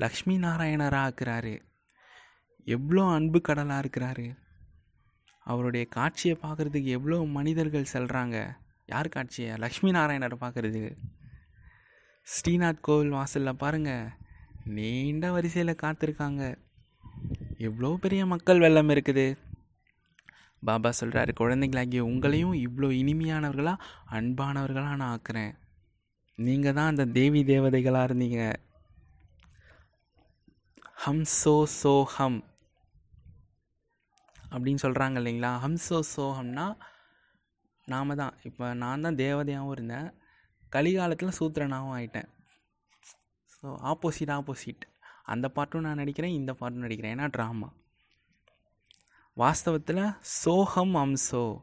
லக்ஷ்மி 0.03 0.35
நாராயணராக 0.45 1.05
ஆக்குறாரு. 1.07 1.53
எவ்வளோ 2.67 3.03
அன்பு 3.17 3.39
கடலாக 3.47 3.83
இருக்கிறாரு. 3.83 4.27
அவருடைய 5.45 5.85
காட்சியை 5.97 6.35
பார்க்குறதுக்கு 6.41 6.89
எவ்வளோ 6.97 7.19
மனிதர்கள் 7.37 7.91
செல்கிறாங்க 7.93 8.37
யார் 8.93 9.13
காட்சியை? 9.15 9.53
லக்ஷ்மி 9.63 9.91
நாராயணரை 9.97 10.37
பார்க்குறதுக்கு 10.43 10.91
ஸ்ரீநாத் 12.27 12.85
கோவில் 12.87 13.15
வாசலில் 13.17 13.59
பாருங்கள் 13.63 14.11
நீண்ட 14.77 15.25
வரிசையில் 15.35 15.81
காத்திருக்காங்க. 15.83 16.43
எவ்வளோ 17.67 17.89
பெரிய 18.03 18.21
மக்கள் 18.33 18.61
வெள்ளம் 18.63 18.91
இருக்குது? 18.93 19.25
பாபா 20.67 20.89
சொல்கிறாரு 20.99 21.31
குழந்தைங்களாகிய 21.39 22.01
உங்களையும் 22.09 22.55
இவ்வளோ 22.65 22.89
இனிமையானவர்களாக 23.01 23.83
அன்பானவர்களாக 24.17 24.99
நான் 25.01 25.13
ஆக்குறேன். 25.15 25.53
நீங்கள் 26.37 26.75
தான் 26.77 26.91
அந்த 26.91 27.05
தேவி 27.17 27.41
தேவதைகளாக 27.51 28.07
இருந்தீங்க. 28.09 28.41
ஹம் 31.03 31.25
சோ 31.41 31.55
சோ 31.81 31.93
ஹம் 32.15 32.39
அப்படின்னு 34.53 34.83
சொல்கிறாங்க 34.85 35.19
இல்லைங்களா? 35.21 35.51
ஹம் 35.63 35.81
சோ 35.87 35.99
சோஹம்னா 36.13 36.65
நாம 37.87 38.15
தான். 38.21 38.33
இப்போ 38.49 38.65
நான் 38.83 39.05
தான் 39.05 39.19
தேவதையாகவும் 39.23 39.75
இருந்தேன். 39.77 40.07
கலிகாலத்தில் 40.75 41.37
சூத்திரனாகவும் 41.39 41.95
ஆயிட்டேன். 41.97 42.29
ஸோ 43.57 43.67
ஆப்போசிட் 43.91 44.33
ஆப்போசிட் 44.39 44.83
அந்த 45.23 45.49
பாட்டும் 45.49 45.81
நான் 45.81 45.97
நடிக்கிறேன் 45.97 46.37
இந்த 46.39 46.53
பாட்டும் 46.53 46.83
நடிக்கிறேன். 46.83 47.17
ஏன்னா 47.17 47.29
ட்ராமா 47.37 47.69
வாஸ்தவத்தில் 49.37 50.15
சோகம் 50.19 50.95
அம்சோ. 50.95 51.61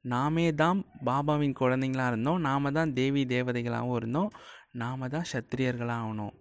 நாமே 0.00 0.54
தான் 0.54 0.84
பாபாவின் 1.04 1.54
குழந்தைங்களாக 1.60 2.06
இருந்தோம். 2.06 2.40
நாம 2.40 2.70
தான் 2.70 2.92
தேவி 2.92 3.24
தேவதைகளாகவும் 3.24 3.96
இருந்தோம். 3.96 4.32
நாம 4.70 5.08
தான் 5.08 5.24
சத்திரியர்களாக 5.32 6.04
ஆகணும் 6.04 6.34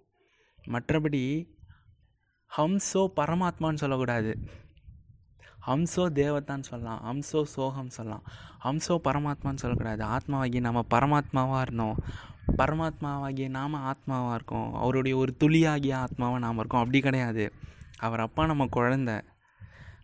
மற்றபடி 0.67 1.53
ஹம்சோ 2.57 3.07
பரமாத்மான்னு 3.15 3.81
சொல்லக்கூடாது. 3.83 4.39
ஹம்சோ 5.67 6.05
தேவதான்னு 6.19 6.61
சொல்லலாம் 6.61 7.01
ஹம்சோ 7.07 7.43
சோகம் 7.43 7.89
சொல்லலாம். 7.89 8.23
ஹம்சோ 8.63 8.97
பரமாத்மான்னு 9.03 9.63
சொல்லக்கூடாது. 9.63 10.05
ஆத்மாவாகி 10.05 10.59
நம்ம 10.59 10.85
பரமாத்மாவாக 10.89 11.61
இருந்தோம். 11.61 11.97
பரமாத்மாவாகிய 12.57 13.49
நாம் 13.49 13.75
ஆத்மாவாக 13.75 14.33
இருக்கோம். 14.33 14.73
அவருடைய 14.73 15.17
ஒரு 15.17 15.35
துளியாகிய 15.39 16.05
ஆத்மாவாக 16.05 16.37
நாம் 16.37 16.57
இருக்கோம். 16.57 16.79
அப்படி 16.79 16.99
கிடையாது. 16.99 17.51
அவர் 17.97 18.19
அப்பா 18.19 18.45
நம்ம 18.45 18.65
குழந்த. 18.75 19.21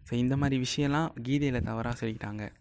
ஸோ 0.10 0.14
இந்த 0.14 0.38
மாதிரி 0.38 0.64
விஷயம்லாம் 0.64 1.10
கீதையில் 1.24 1.64
தவறாக 1.64 2.06
சொல்லிக்கிட்டாங்க. 2.06 2.52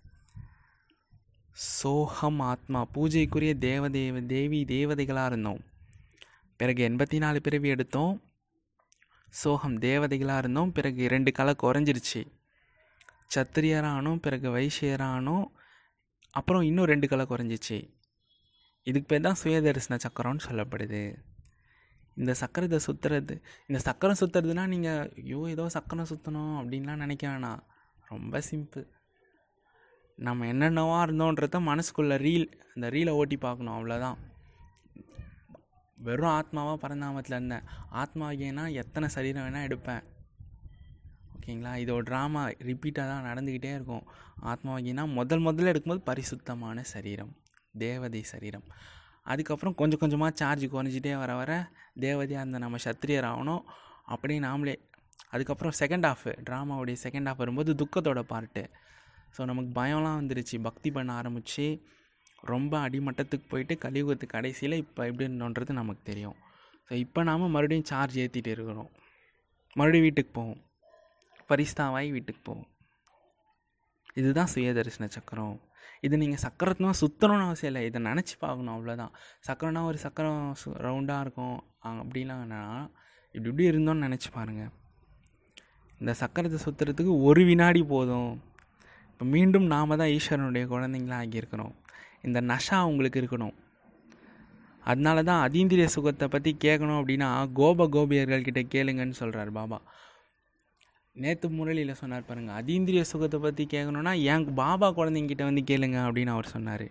சோகம் 1.52 2.40
ஆத்மா 2.40 2.87
பூஜைக்குரிய 2.95 3.54
தேவதேவ 3.61 4.26
தேவி 4.26 4.64
தேவதைகளாக 4.64 5.26
இருந்தோம். 5.26 5.61
பிறகு 6.57 6.88
எண்பத்தி 6.88 7.16
நாலு 7.16 7.40
பிறவி 7.40 7.69
எடுத்தோம். 7.69 8.23
சோகம் 9.28 9.78
தேவதைகளாக 9.78 10.38
இருந்தோம். 10.38 10.73
பிறகு 10.73 11.09
ரெண்டு 11.09 11.33
கலை 11.33 11.54
குறைஞ்சிருச்சு. 11.62 12.23
சத்திரியரானும் 13.35 14.23
பிறகு 14.27 14.49
வைசியரானோம் 14.57 15.47
அப்புறம் 16.39 16.65
இன்னும் 16.69 16.89
ரெண்டு 16.91 17.07
கலை 17.09 17.25
குறைஞ்சிச்சு. 17.27 17.79
இதுக்கு 18.87 19.09
பேர் 19.11 19.27
தான் 19.27 19.41
சுயதரிசன 19.43 19.99
சக்கரம்னு 20.05 20.47
சொல்லப்படுது. 20.49 21.03
இந்த 22.17 22.33
சக்கரத்தை 22.41 22.79
சுற்றுறது 22.87 23.35
இந்த 23.69 23.79
சக்கரம் 23.87 24.21
சுற்றுறதுனா 24.21 24.65
நீங்கள் 24.73 25.11
ஐயோ 25.23 25.41
ஏதோ 25.55 25.65
சக்கரம் 25.77 26.11
சுற்றணும் 26.13 26.57
அப்படின்லாம் 26.61 27.03
நினைக்க 27.05 27.25
வேணாம். 27.31 27.61
ரொம்ப 28.13 28.41
சிம்பிள் 28.49 28.87
நம்ம 30.19 30.47
என்னென்னவா 30.53 30.97
இருந்தோன்றத 31.07 31.61
மனசுக்குள்ளே 31.69 32.17
ரீல் 32.27 32.47
அந்த 32.75 32.87
ரீலை 32.95 33.13
ஓட்டி 33.21 33.37
பார்க்கணும் 33.45 33.77
அவ்வளோதான் 33.77 34.19
வெறும் 35.99 36.35
ஆத்மாவாக 36.39 36.77
பரந்தாமத்தில் 36.83 37.37
இருந்தேன். 37.37 37.67
ஆத்மாவியனா 38.03 38.65
எத்தனை 38.83 39.07
சரீரம் 39.15 39.45
வேணால் 39.47 39.67
எடுப்பேன். 39.69 40.05
ஓகேங்களா? 41.40 41.73
இதோட 41.82 42.02
ட்ராமா 42.09 42.40
ரிப்பீட்டாக 42.68 43.06
தான் 43.11 43.26
நடந்துக்கிட்டே 43.28 43.70
இருக்கும். 43.76 44.04
ஆத்மாவாகினா 44.50 45.02
முதல் 45.18 45.44
முதல்ல 45.47 45.73
எடுக்கும்போது 45.73 46.02
பரிசுத்தமான 46.09 46.82
சரீரம். 46.92 47.32
தேவதை 47.85 48.23
சரீரம். 48.32 48.66
அதுக்கப்புறம் 49.32 49.75
கொஞ்சம் 49.80 50.00
கொஞ்சமாக 50.02 50.32
சார்ஜ் 50.40 50.64
குறைஞ்சிட்டே 50.75 51.12
வர 51.23 51.32
வர 51.40 51.52
தேவதையாக 52.04 52.42
இருந்த 52.44 52.59
நம்ம 52.64 52.78
சத்திரியர் 52.87 53.28
ஆகணும். 53.32 53.64
அப்படியே 54.14 54.38
நாமளே 54.47 54.75
அதுக்கப்புறம் 55.35 55.75
செகண்ட் 55.80 56.06
ஹாஃப் 56.09 56.28
ட்ராமாவுடைய 56.47 56.97
செகண்ட் 57.04 57.28
ஆஃப் 57.30 57.42
வரும்போது 57.42 57.73
துக்கத்தோட 57.82 58.20
பார்ட்டு 58.32 58.62
ஸோ 59.35 59.40
நமக்கு 59.50 59.70
பயம்லாம் 59.80 60.18
வந்துருச்சு. 60.20 60.56
பக்தி 60.68 60.88
பண்ண 60.97 61.11
ஆரம்பித்து 61.20 61.66
ரொம்ப 62.52 62.73
அடிமட்டத்துக்கு 62.87 63.47
போயிட்டு 63.52 63.75
கலியுகத்து 63.85 64.26
கடைசியில் 64.37 64.80
இப்போ 64.85 65.00
எப்படி 65.11 65.26
இருந்தோன்றது 65.28 65.80
நமக்கு 65.80 66.02
தெரியும். 66.11 66.38
ஸோ 66.88 66.92
இப்போ 67.04 67.23
நாம் 67.28 67.52
மறுபடியும் 67.56 67.88
சார்ஜ் 67.92 68.18
ஏற்றிட்டு 68.25 68.52
இருக்கிறோம் 68.56 68.90
மறுபடியும் 69.76 70.06
வீட்டுக்கு 70.09 70.32
போவோம். 70.38 70.61
பரிஸ்தாவாகி 71.52 72.11
வீட்டுக்கு 72.16 72.42
போவோம். 72.49 72.69
இதுதான் 74.21 74.50
சுயதரிசன 74.54 75.09
சக்கரம். 75.16 75.57
இது 76.07 76.14
நீங்கள் 76.23 76.42
சக்கரத்னா 76.45 76.90
சுற்றணும்னு 77.00 77.47
அவசியம் 77.49 77.71
இல்லை. 77.73 77.83
இதை 77.88 77.99
நினச்சி 78.11 78.35
பார்க்கணும் 78.45 78.75
அவ்வளோதான் 78.76 79.14
சக்கரம்னா 79.49 79.83
ஒரு 79.90 79.99
சக்கரம் 80.04 80.45
சு 80.61 80.69
ரவுண்டாக 80.87 81.25
இருக்கும். 81.25 81.59
அப்படிலாம் 82.02 82.45
இப்படி 83.35 83.49
இப்படி 83.50 83.66
இருந்தோன்னு 83.71 84.07
நினச்சி 84.07 84.28
பாருங்கள் 84.37 84.73
இந்த 86.00 86.12
சக்கரத்தை 86.21 86.59
சுற்றுறதுக்கு 86.64 87.14
ஒரு 87.28 87.42
வினாடி 87.49 87.83
போதும். 87.95 88.30
இப்போ 89.11 89.25
மீண்டும் 89.35 89.66
நாம் 89.73 89.99
தான் 90.00 90.12
ஈஸ்வரனுடைய 90.16 90.64
குழந்தைங்களாக 90.73 91.25
ஆகியிருக்கிறோம். 91.25 91.75
இந்த 92.26 92.38
நஷா 92.50 92.78
உங்களுக்கு 92.90 93.21
இருக்கணும். 93.23 93.54
அதனால 94.90 95.23
தான் 95.28 95.42
அதீந்திரிய 95.47 95.87
சுகத்தை 95.95 96.26
பற்றி 96.35 96.50
கேட்கணும் 96.64 97.00
அப்படின்னா 97.00 97.28
கோப 97.59 97.87
கோபியர்கள்கிட்ட 97.97 98.62
கேளுங்கன்னு 98.75 99.19
சொல்கிறார் 99.21 99.50
பாபா. 99.59 99.78
நேற்று 101.23 101.47
முரளியில் 101.57 101.99
சொன்னார் 102.00 102.29
பாருங்கள் 102.29 102.59
அதீந்திரிய 102.61 103.03
சுகத்தை 103.11 103.39
பற்றி 103.45 103.65
கேட்கணுன்னா 103.73 104.12
என் 104.33 104.47
பாபா 104.61 104.89
குழந்தைங்கிட்ட 104.99 105.43
வந்து 105.49 105.62
கேளுங்க 105.71 105.99
அப்படின்னு 106.07 106.35
அவர் 106.35 106.53
சொன்னார். 106.55 106.87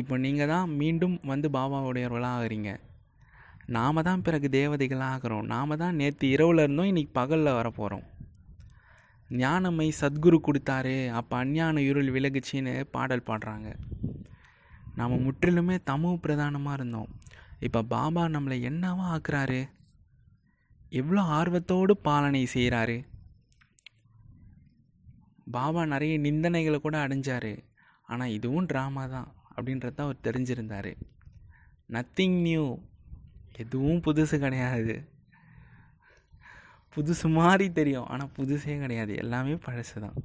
இப்போ 0.00 0.14
நீங்கள் 0.24 0.50
தான் 0.52 0.68
மீண்டும் 0.80 1.16
வந்து 1.30 1.48
பாபாவுடையவர்களாக 1.56 2.38
ஆகிறீங்க. 2.40 2.72
நாம் 3.76 4.06
தான் 4.08 4.22
பிறகு 4.26 4.48
தேவதைகளாக 4.58 5.14
ஆகிறோம். 5.14 5.48
நாம் 5.52 5.80
தான் 5.82 5.98
நேற்று 6.00 6.26
இரவில் 6.34 6.62
இருந்தோம் 6.64 6.90
இன்றைக்கி 6.90 7.12
பகலில் 7.18 7.56
வரப்போகிறோம் 7.58 8.06
ஞானமை 9.40 9.88
சத்குரு 10.00 10.38
கொடுத்தாரு 10.44 10.94
அப்போ 11.18 11.34
அஞ்ஞான 11.42 11.80
இருள் 11.88 12.12
விலகுச்சின்னு 12.14 12.74
பாடல் 12.94 13.26
பாடுறாங்க. 13.30 13.68
நாம் 14.98 15.24
முற்றிலுமே 15.24 15.76
தமிழ் 15.90 16.22
பிரதானமாக 16.24 16.78
இருந்தோம். 16.78 17.10
இப்போ 17.66 17.80
பாபா 17.94 18.22
நம்மளை 18.36 18.56
என்னவா 18.70 19.04
ஆக்குறாரு? 19.16 19.60
எவ்வளோ 20.92 21.22
ஆர்வத்தோடு 21.38 21.92
பாலனை 22.06 22.42
செய்கிறாரு 22.54 23.04
பாபா 25.56 25.82
நிறைய 25.84 26.18
நிந்தனைகளை 26.18 26.78
கூட 26.80 26.96
அடைஞ்சார். 27.06 27.52
ஆனால் 28.06 28.28
இதுவும் 28.28 28.66
ட்ராமா 28.66 29.04
தான் 29.10 29.28
அப்படின்றத 29.56 30.00
அவர் 30.04 30.24
தெரிஞ்சிருந்தார். 30.26 30.92
நத்திங் 31.94 32.38
நியூ 32.46 32.78
எதுவும் 33.62 34.02
புதுசு 34.06 34.38
கிடையாது. 34.38 34.96
புதுசு 36.96 37.26
மாதிரி 37.38 37.72
தெரியும். 37.72 38.08
ஆனால் 38.12 38.34
புதுசே 38.38 38.74
கிடையாது. 38.80 39.14
எல்லாமே 39.16 39.54
பழசு 39.54 39.96
தான் 40.04 40.18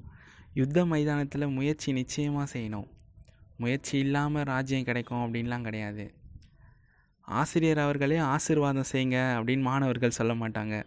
யுத்த 0.60 0.86
மைதானத்தில் 0.86 1.54
முயற்சி 1.58 1.92
நிச்சயமாக 1.92 2.48
செய்யணும். 2.54 2.90
முயற்சி 3.58 3.98
இல்லாமல் 3.98 4.48
ராஜ்யம் 4.54 4.90
கிடைக்கும் 4.90 5.24
அப்படின்லாம் 5.26 5.68
கிடையாது. 5.70 6.06
ஆசிரியர் 7.24 7.80
அவர்களே 7.80 8.18
ஆசிர்வாதம் 8.18 8.90
செய்யுங்க 8.92 9.20
அப்படின்னு 9.38 9.62
மாணவர்கள் 9.62 10.18
சொல்ல 10.20 10.34
மாட்டாங்க. 10.34 10.84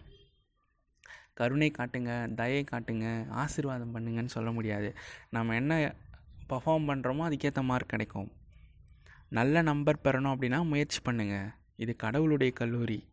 கருணை 1.34 1.72
காட்டுங்க 1.78 2.34
தயை 2.34 2.64
காட்டுங்க 2.70 3.06
ஆசிர்வாதம் 3.30 3.94
பண்ணுங்கன்னு 3.94 4.26
சொல்ல 4.26 4.52
முடியாது. 4.52 4.94
நம்ம 5.30 5.54
என்ன 5.54 5.94
பர்ஃபார்ம் 6.48 6.88
பண்ணுறோமோ 6.88 7.24
அதுக்கேற்ற 7.28 7.62
மார்க் 7.62 7.88
கிடைக்கும். 7.88 8.32
நல்ல 9.28 9.62
நம்பர் 9.62 10.02
பெறணும் 10.04 10.32
அப்படின்னா 10.34 10.64
முயற்சி 10.64 11.00
பண்ணுங்கள் 11.04 11.54
இது 11.76 11.96
கடவுளுடைய 11.96 12.52
கல்லூரி. 12.52 13.04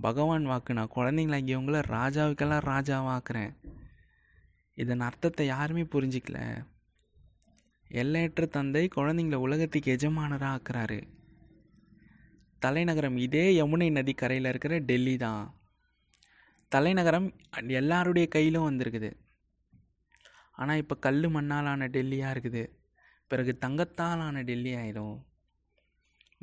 பகவான் 0.00 0.44
வாக்கு 0.44 0.74
நான் 0.74 0.94
குழந்தைங்களாகியவங்கள 0.96 1.82
ராஜாவுக்கெல்லாம் 1.88 2.66
ராஜாவாக்குறேன். 2.66 3.52
இதன் 4.74 5.00
அர்த்தத்தை 5.00 5.46
யாருமே 5.46 5.82
புரிஞ்சிக்கல. 5.82 6.64
எல்லையற்ற 7.88 8.46
தந்தை 8.46 8.88
குழந்தைங்கள 8.96 9.34
உலகத்துக்கு 9.34 9.96
எஜமானராக 9.96 10.58
ஆக்குறாரு. 10.58 11.02
தலைநகரம் 12.64 13.16
இதே 13.16 13.44
யமுனை 13.60 13.88
நதி 13.96 14.12
கரையில் 14.14 14.48
இருக்கிற 14.50 14.74
டெல்லி 14.78 15.16
தான். 15.16 15.44
தலைநகரம் 16.68 17.26
எல்லாருடைய 17.80 18.26
கையிலும் 18.28 18.66
வந்திருக்குது. 18.68 19.10
ஆனால் 20.60 20.80
இப்போ 20.82 20.94
கல் 21.06 21.26
மண்ணாலான 21.36 21.88
டெல்லியாக 21.96 22.34
இருக்குது. 22.34 22.62
பிறகு 23.30 23.52
தங்கத்தால் 23.64 24.22
ஆன 24.26 24.42
டெல்லி 24.50 24.72
ஆயிடும் 24.74 25.16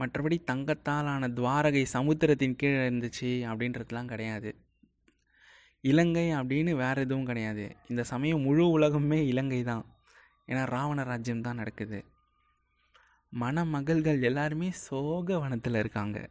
மற்றபடி 0.02 0.38
தங்கத்தாலான 0.52 1.30
துவாரகை 1.38 1.84
சமுத்திரத்தின் 1.96 2.56
கீழே 2.56 2.84
இருந்துச்சு 2.90 3.32
அப்படின்றதுலாம் 3.52 4.12
கிடையாது. 4.14 4.52
இலங்கை 5.82 6.28
அப்படின்னு 6.40 6.72
வேறு 6.84 7.02
எதுவும் 7.06 7.26
கிடையாது. 7.26 7.66
இந்த 7.88 8.04
சமயம் 8.04 8.46
முழு 8.48 8.64
உலகமே 8.78 9.20
இலங்கை 9.32 9.64
தான். 9.64 9.86
ஏன்னா 10.48 10.64
ராவண 10.76 11.04
ராஜ்யம் 11.04 11.46
தான் 11.48 11.60
நடக்குது. 11.62 12.00
மணமகள்கள் 13.32 14.22
எல்லாருமே 14.22 14.72
சோக 14.72 15.40
வனத்தில் 15.40 15.76
இருக்காங்க. 15.76 16.30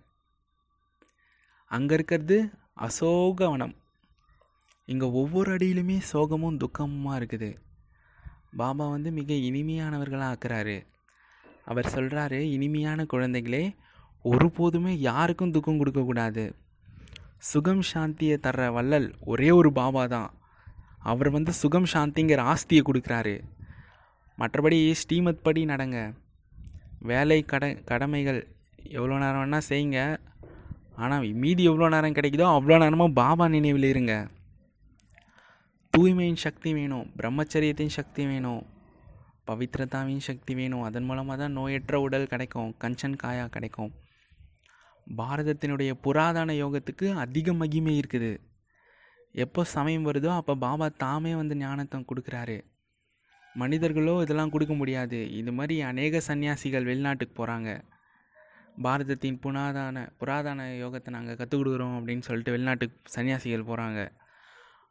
அங்கே 1.64 1.94
இருக்கிறது 1.94 2.50
அசோக 2.74 3.48
வனம். 3.48 3.74
இங்கே 4.84 5.06
ஒவ்வொரு 5.06 5.56
அடியிலுமே 5.56 6.00
சோகமும் 6.12 6.58
துக்கமுமாக 6.58 7.18
இருக்குது. 7.20 7.56
பாபா 8.56 8.88
வந்து 8.88 9.10
மிக 9.12 9.34
இனிமையானவர்களாக 9.34 10.34
ஆக்குறாரு. 10.34 10.86
அவர் 11.64 11.92
சொல்கிறாரு 11.94 12.38
இனிமையான 12.38 13.06
குழந்தைகளே 13.12 13.76
ஒருபோதுமே 14.24 14.92
யாருக்கும் 14.98 15.50
துக்கம் 15.50 15.78
கொடுக்கக்கூடாது 15.78 16.54
சுகம் 17.38 17.82
சாந்தியை 17.94 18.36
தர்ற 18.46 18.72
வள்ளல் 18.72 19.14
ஒரே 19.20 19.50
ஒரு 19.50 19.72
பாபா 19.72 20.06
தான். 20.06 20.30
அவர் 20.98 21.30
வந்து 21.30 21.52
சுகம் 21.52 21.90
சாந்திங்கிற 21.92 22.40
ஆஸ்தியை 22.52 22.82
கொடுக்குறாரு. 22.84 23.40
மற்றபடி 24.38 24.92
ஸ்ரீமத் 24.92 25.42
படி 25.42 25.64
நடங்க. 25.64 25.98
வேலை 27.10 27.38
கட 27.50 27.64
கடமைகள் 27.90 28.40
எவ்வளோ 28.96 29.18
நேரம் 29.22 29.42
வேணால் 29.42 29.68
செய்யுங்க. 29.70 30.00
ஆனால் 31.02 31.26
மீதி 31.42 31.62
எவ்வளோ 31.70 31.88
நேரம் 31.94 32.16
கிடைக்குதோ 32.18 32.46
அவ்வளோ 32.56 32.78
நேரமும் 32.82 33.16
பாபா 33.20 33.46
நினைவில் 33.54 33.88
இருங்க. 33.92 34.14
தூய்மையின் 35.94 36.42
சக்தி 36.46 36.70
வேணும் 36.78 37.06
பிரம்மச்சரியத்தின் 37.18 37.96
சக்தி 37.98 38.24
வேணும் 38.30 38.62
பவித்ரதாவின் 39.48 40.24
சக்தி 40.26 40.52
வேணும். 40.58 40.82
அதன் 40.88 41.06
மூலமாக 41.08 41.36
தான் 41.42 41.56
நோயற்ற 41.58 41.96
உடல் 42.06 42.30
கிடைக்கும் 42.32 42.74
கஞ்சன் 42.82 43.20
காயா 43.22 43.46
கிடைக்கும். 43.54 43.92
பாரதத்தினுடைய 45.18 45.90
புராதன 46.04 46.54
யோகத்துக்கு 46.62 47.06
அதிக 47.24 47.52
மகிமை 47.52 47.94
இருக்குது. 48.00 48.32
எப்போ 49.44 49.60
சமயம் 49.76 50.06
வருதோ 50.08 50.30
அப்போ 50.36 50.54
பாபா 50.66 50.88
தாமே 51.04 51.32
வந்து 51.40 51.54
ஞானத்தை 51.56 51.98
கொடுக்குறாரு. 52.10 52.58
மனிதர்களோ 53.54 54.22
இதெல்லாம் 54.22 54.50
கொடுக்க 54.50 54.74
முடியாது. 54.74 55.30
இது 55.30 55.52
மாதிரி 55.52 55.80
அநேக 55.80 56.20
சன்னியாசிகள் 56.26 56.88
வெளிநாட்டுக்கு 56.90 57.46
போகிறாங்க 57.46 57.82
பாரதத்தின் 58.82 59.38
புனாதான 59.44 60.06
புராதான 60.20 60.66
யோகத்தை 60.82 61.10
நாங்கள் 61.10 61.36
கற்றுக் 61.36 61.60
கொடுக்குறோம் 61.60 61.96
அப்படின்னு 61.98 62.20
சொல்லிட்டு 62.20 62.52
வெளிநாட்டுக்கு 62.52 63.12
சன்னியாசிகள் 63.16 63.68
போகிறாங்க 63.70 64.12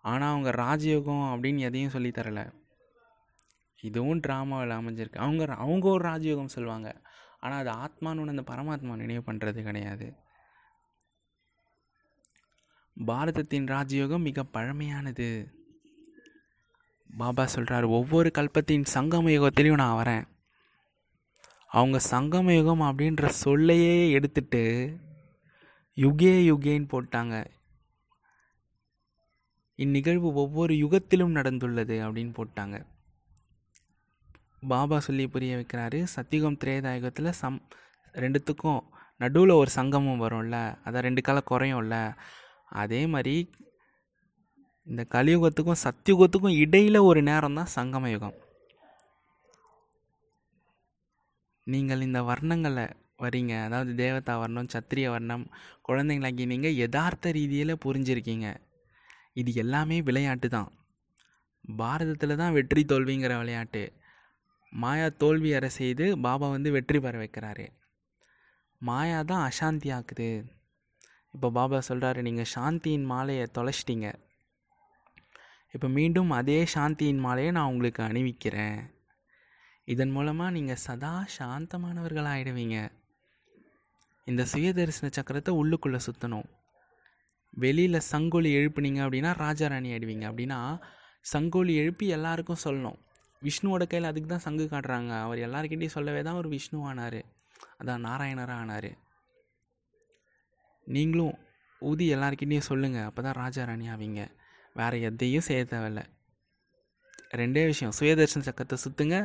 ஆனால் 0.02 0.32
அவங்க 0.32 0.50
ராஜயோகம் 0.52 1.26
அப்படின்னு 1.34 1.60
எதையும் 1.60 1.94
சொல்லித்தரலை 1.94 2.46
இதுவும் 3.84 4.20
ட்ராமாவில் 4.20 4.78
அமைஞ்சிருக்கு. 4.80 5.24
அவங்க 5.26 5.54
அவங்க 5.54 5.88
ஒரு 5.88 6.10
ராஜயோகம் 6.10 6.54
சொல்லுவாங்க. 6.56 7.02
ஆனால் 7.40 7.60
அது 7.66 7.72
ஆத்மான்னு 7.84 8.34
அந்த 8.34 8.44
பரமாத்மா 8.52 8.96
நினைவு 8.96 9.24
பண்ணுறது 9.32 9.64
கிடையாது. 9.64 10.08
பாரதத்தின் 12.98 13.66
ராஜயோகம் 13.66 14.28
மிக 14.30 14.44
பழமையானது. 14.44 15.57
பாபா 17.18 17.46
சொல்கிறார் 17.46 17.84
ஒவ்வொரு 17.84 18.32
கல்பத்தின் 18.34 18.86
சங்கம 18.94 19.28
யுகத்திலையும் 19.34 19.74
நான் 19.74 20.06
வரேன். 20.06 20.28
அவங்க 21.68 22.00
சங்கம 22.12 22.56
யுகம் 22.56 22.82
அப்படின்ற 22.82 23.28
சொல்லையே 23.28 24.12
எடுத்துட்டு 24.12 24.96
யுகே 25.96 26.52
யுகேன்னு 26.52 26.88
போட்டாங்க. 26.94 27.46
இந்நிகழ்வு 29.76 30.34
ஒவ்வொரு 30.34 30.74
யுகத்திலும் 30.74 31.36
நடந்துள்ளது 31.36 31.96
அப்படின்னு 32.08 32.34
போட்டாங்க. 32.38 32.86
பாபா 34.68 35.00
சொல்லி 35.00 35.28
புரிய 35.28 35.56
வைக்கிறாரு 35.56 36.06
சத்தியுகம் 36.16 36.58
திரேதாயுகத்தில் 36.64 37.30
சம் 37.30 37.68
ரெண்டுத்துக்கும் 38.14 38.82
நடுவில் 39.18 39.50
ஒரு 39.50 39.70
சங்கமம் 39.70 40.22
வரும்ல. 40.22 40.78
அதான் 40.86 41.06
ரெண்டு 41.08 41.22
காலம் 41.22 41.50
குறையும்ல. 41.50 42.16
அதே 42.70 43.08
மாதிரி 43.08 43.50
இந்த 44.92 45.04
கலியுகத்துக்கும் 45.16 45.84
சத்தியுகத்துக்கும் 45.86 46.60
இடையில் 46.64 47.00
ஒரு 47.10 47.22
நேரம் 47.30 47.58
தான் 47.60 47.74
சங்கம 47.78 48.10
யுகம் 48.14 48.38
நீங்கள் 51.68 52.06
இந்த 52.08 52.20
வர்ணங்களை 52.30 52.86
வரீங்க 53.24 53.54
அதாவது 53.68 53.92
தேவதா 54.02 54.34
வர்ணம் 54.42 54.70
சத்திரிய 54.74 55.08
வர்ணம் 55.14 55.44
குழந்தைங்களாக்கி 55.88 56.44
நீங்கள் 56.52 56.78
யதார்த்த 56.82 57.32
ரீதியில் 57.38 57.82
புரிஞ்சிருக்கீங்க. 57.86 58.48
இது 59.42 59.52
எல்லாமே 59.64 59.98
விளையாட்டு 60.10 60.48
தான். 60.56 60.70
பாரதத்தில் 61.82 62.40
தான் 62.42 62.56
வெற்றி 62.58 62.82
தோல்விங்கிற 62.92 63.34
விளையாட்டு. 63.42 63.84
மாயா 64.84 65.08
தோல்வி 65.24 65.52
அற 65.58 65.68
செய்து 65.80 66.06
பாபா 66.26 66.48
வந்து 66.56 66.72
வெற்றி 66.78 67.00
பெற 67.06 67.16
வைக்கிறாரு. 67.24 67.66
மாயா 68.82 69.20
தான் 69.32 69.44
அசாந்தி 69.50 69.92
ஆக்குது. 69.98 70.32
இப்போ 71.36 71.50
பாபா 71.60 71.80
சொல்கிறாரு 71.90 72.22
நீங்கள் 72.28 72.52
சாந்தியின் 72.56 73.10
மாலையை 73.12 73.46
தொலைச்சிட்டிங்க. 73.58 74.10
இப்போ 75.78 75.90
மீண்டும் 75.96 76.32
அதே 76.38 76.60
சாந்தியின் 76.74 77.20
மாலையை 77.24 77.50
நான் 77.56 77.72
உங்களுக்கு 77.72 78.02
அணிவிக்கிறேன். 78.06 78.78
இதன் 79.94 80.14
மூலமாக 80.16 80.54
நீங்கள் 80.56 80.80
சதா 80.86 81.12
சாந்தமானவர்களாகிடுவீங்க 81.36 82.78
இந்த 84.30 84.44
சுயதரிசன 84.52 85.10
சக்கரத்தை 85.18 85.52
உள்ளுக்குள்ளே 85.60 86.00
சுற்றணும் 86.06 86.48
வெளியில் 87.64 88.00
சங்கோலி 88.10 88.50
எழுப்புனீங்க 88.60 89.02
அப்படின்னா 89.06 89.34
ராஜாராணி 89.44 89.92
ஆயிடுவீங்க. 89.94 90.26
அப்படின்னா 90.32 90.60
சங்கோலி 91.34 91.76
எழுப்பி 91.84 92.08
எல்லாருக்கும் 92.18 92.64
சொல்லணும். 92.66 92.98
விஷ்ணுவோட 93.42 93.84
கையில் 93.92 94.10
அதுக்கு 94.10 94.32
தான் 94.34 94.46
சங்கு 94.48 94.68
காட்டுறாங்க. 94.74 95.14
அவர் 95.26 95.44
எல்லாருக்கிட்டையும் 95.48 95.96
சொல்லவே 95.98 96.24
தான் 96.30 96.40
ஒரு 96.42 96.52
விஷ்ணு 96.56 96.82
ஆனார். 96.90 97.22
அதான் 97.80 98.06
நாராயணராக 98.08 98.64
ஆனார். 98.64 98.92
நீங்களும் 100.88 101.38
ஊதி 101.82 102.08
எல்லாருக்கிட்டையும் 102.18 102.70
சொல்லுங்கள் 102.72 103.08
அப்போ 103.12 103.22
தான் 103.30 103.40
ராஜாராணி 103.44 103.88
ஆவீங்க. 103.96 104.22
வேறு 104.80 105.02
எதையும் 105.02 105.46
செய்ய 105.48 105.66
தேவையில்லை. 105.66 106.04
ரெண்டே 107.36 107.64
விஷயம். 107.72 107.94
சுயதர்ஷன 108.00 108.46
சக்கரத்தை 108.48 108.78
சுற்றுங்க 108.86 109.18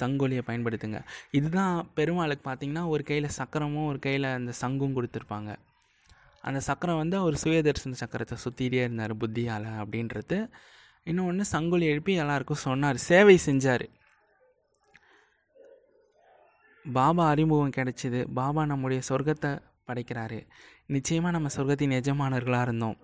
சங்கோலியை 0.00 0.42
பயன்படுத்துங்க. 0.48 0.98
இதுதான் 1.30 1.90
பெருமாளுக்கு 1.94 2.44
பார்த்தீங்கன்னா 2.50 2.86
ஒரு 2.86 3.02
கையில் 3.02 3.36
சக்கரமும் 3.38 3.86
ஒரு 3.86 3.98
கையில் 3.98 4.26
அந்த 4.38 4.52
சங்கும் 4.52 4.96
கொடுத்துருப்பாங்க. 4.96 5.56
அந்த 6.40 6.60
சக்கரம் 6.60 6.96
வந்து 6.96 7.16
அவர் 7.16 7.36
சுயதர்ஷன 7.44 7.98
சக்கரத்தை 8.02 8.36
சுற்றிட்டே 8.44 8.80
இருந்தார் 8.84 9.14
புத்தியால் 9.16 9.68
அப்படின்றது. 9.82 10.38
இன்னொன்று 11.04 11.44
சங்கொலி 11.52 11.86
எழுப்பி 11.92 12.14
எல்லாருக்கும் 12.14 12.64
சொன்னார் 12.66 12.98
சேவை 13.08 13.36
செஞ்சார். 13.46 13.86
பாபா 16.84 17.24
அறிமுகம் 17.28 17.76
கிடைச்சிது. 17.76 18.20
பாபா 18.34 18.64
நம்முடைய 18.64 19.00
சொர்க்கத்தை 19.08 19.50
படைக்கிறாரு. 19.86 20.38
நிச்சயமாக 20.86 21.32
நம்ம 21.36 21.48
சொர்க்கத்தின் 21.56 21.96
எஜமானர்களாக 22.00 22.66
இருந்தோம். 22.68 22.98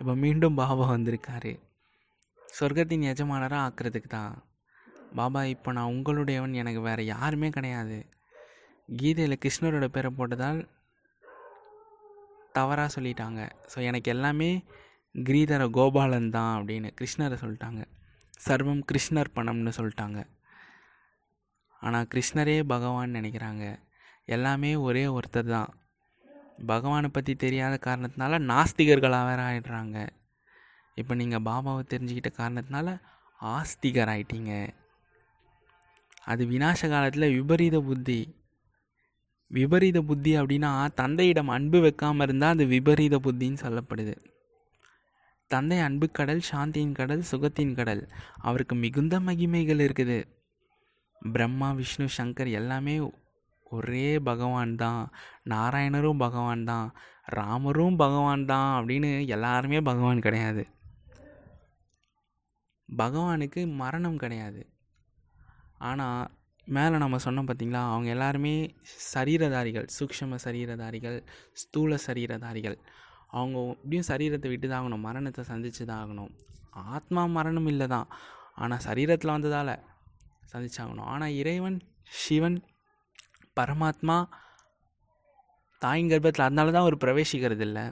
இப்போ 0.00 0.12
மீண்டும் 0.24 0.58
பாபா 0.60 0.84
வந்திருக்காரு. 0.94 1.52
சொர்க்கத்தின் 2.58 3.06
எஜமானராக 3.12 3.64
ஆக்கிறதுக்கு 3.66 4.10
தான். 4.16 4.34
பாபா 5.18 5.40
இப்போ 5.54 5.70
நான் 5.76 5.92
உங்களுடையவன் 5.94 6.54
எனக்கு 6.62 6.80
வேறு 6.80 7.02
யாருமே 7.14 7.48
கிடையாது. 7.56 7.98
கீதையில் 8.88 9.40
கிருஷ்ணரோட 9.44 9.86
பேரை 9.96 10.10
போட்டதால் 10.18 10.60
தவறாக 12.58 12.88
சொல்லிட்டாங்க. 12.96 13.40
ஸோ 13.72 13.78
எனக்கு 13.88 14.08
எல்லாமே 14.14 14.50
கிரீதர 15.14 15.62
கோபாலன் 15.78 16.30
தான் 16.36 16.52
அப்படின்னு 16.58 16.88
கிருஷ்ணரை 17.00 17.36
சொல்லிட்டாங்க. 17.42 17.82
சர்வம் 18.46 18.82
கிருஷ்ணர் 18.92 19.34
பணம்னு 19.36 19.72
சொல்லிட்டாங்க. 19.78 20.20
ஆனால் 21.82 22.08
கிருஷ்ணரே 22.14 22.56
பகவான் 22.74 23.16
நினைக்கிறாங்க. 23.18 23.64
எல்லாமே 24.36 24.70
ஒரே 24.88 25.04
ஒருத்தர் 25.16 25.52
தான். 25.56 25.70
பகவானை 26.66 27.08
பற்றி 27.08 27.34
தெரியாத 27.34 27.74
காரணத்தினால 27.86 28.38
நாஸ்திகர்களாக 28.50 29.28
வேற 29.28 29.40
ஆயிடுறாங்க. 29.50 30.08
இப்போ 30.94 31.14
நீங்கள் 31.14 31.44
பாபாவை 31.48 31.82
தெரிஞ்சுக்கிட்ட 31.92 32.30
காரணத்தினால 32.36 32.96
ஆஸ்திகர் 33.40 34.10
ஆயிட்டீங்க 34.14 34.52
அது 36.24 36.44
வினாச 36.46 36.88
காலத்தில் 36.88 37.34
விபரீத 37.36 37.80
புத்தி. 37.80 38.20
விபரீத 39.50 39.98
புத்தி 40.02 40.32
அப்படின்னா 40.36 40.70
தந்தையிடம் 40.94 41.48
அன்பு 41.48 41.80
வைக்காமல் 41.80 42.26
இருந்தால் 42.26 42.50
அது 42.50 42.64
விபரீத 42.66 43.16
புத்தின்னு 43.16 43.62
சொல்லப்படுது. 43.62 44.14
தந்தை 45.50 45.78
அன்பு 45.78 46.10
கடல் 46.10 46.42
சாந்தியின் 46.50 46.92
கடல் 46.92 47.24
சுகத்தின் 47.30 47.74
கடல். 47.74 48.02
அவருக்கு 48.36 48.74
மிகுந்த 48.74 49.20
மகிமைகள் 49.20 49.84
இருக்குது. 49.86 50.18
பிரம்மா 51.22 51.72
விஷ்ணு 51.72 52.08
சங்கர் 52.18 52.50
எல்லாமே 52.50 52.96
ஒரே 53.76 54.08
பகவான் 54.30 54.72
தான் 54.82 55.02
நாராயணரும் 55.52 56.22
பகவான் 56.24 56.64
தான் 56.70 56.88
ராமரும் 57.36 57.98
பகவான் 58.02 58.48
தான் 58.52 58.70
அப்படின்னு 58.78 59.10
எல்லாருமே 59.36 59.78
பகவான் 59.90 60.24
கிடையாது. 60.26 60.62
பகவானுக்கு 62.88 63.62
மரணம் 63.82 64.20
கிடையாது. 64.22 64.62
ஆனால் 65.88 66.30
மேலே 66.76 66.96
நம்ம 67.02 67.18
சொன்னோம் 67.24 67.48
பார்த்தீங்களா 67.48 67.82
அவங்க 67.92 68.08
எல்லாருமே 68.14 68.54
சரீரதாரிகள் 69.12 69.86
சூக்ஷ்ம 69.96 70.38
சரீரதாரிகள் 70.46 71.18
ஸ்தூல 71.62 71.98
சரீரதாரிகள். 72.06 72.76
அவங்க 73.36 73.58
எப்படியும் 73.74 74.08
சரீரத்தை 74.10 74.48
விட்டு 74.52 74.66
தான் 74.66 74.80
ஆகணும் 74.80 75.06
மரணத்தை 75.08 75.42
சந்திச்சு 75.50 75.82
தான் 75.90 76.00
ஆகணும். 76.02 76.32
ஆத்மா 76.96 77.22
மரணம் 77.36 77.70
இல்லை 77.72 77.86
தான் 77.94 78.08
ஆனால் 78.62 78.84
சரீரத்தில் 78.88 79.34
வந்ததால் 79.36 79.74
சந்திச்சாகணும். 80.52 81.08
ஆனால் 81.12 81.36
இறைவன் 81.40 81.78
சிவன் 82.22 82.58
பரமாத்மா 83.60 84.18
தாயின் 85.82 86.10
கர்ப்பத்தில் 86.10 86.46
அதனால 86.46 86.72
தான் 86.74 86.84
அவர் 86.84 87.02
பிரவேசிக்கிறது 87.04 87.64
இல்லை 87.68 87.86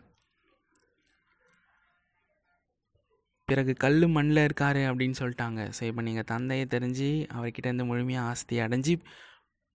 பிறகு 3.49 3.73
கல் 3.83 3.99
மண்ணில் 4.15 4.45
இருக்காரு 4.47 4.81
அப்படின்னு 4.91 5.17
சொல்லிட்டாங்க. 5.21 5.61
ஸோ 5.77 5.83
இப்போ 5.89 6.03
நீங்கள் 6.07 6.27
தந்தையை 6.31 6.65
தெரிஞ்சு 6.73 7.11
அவர்கிட்ட 7.35 7.69
இருந்து 7.71 7.85
முழுமையாக 7.91 8.31
ஆஸ்தி 8.31 8.57
அடைஞ்சு 8.65 8.95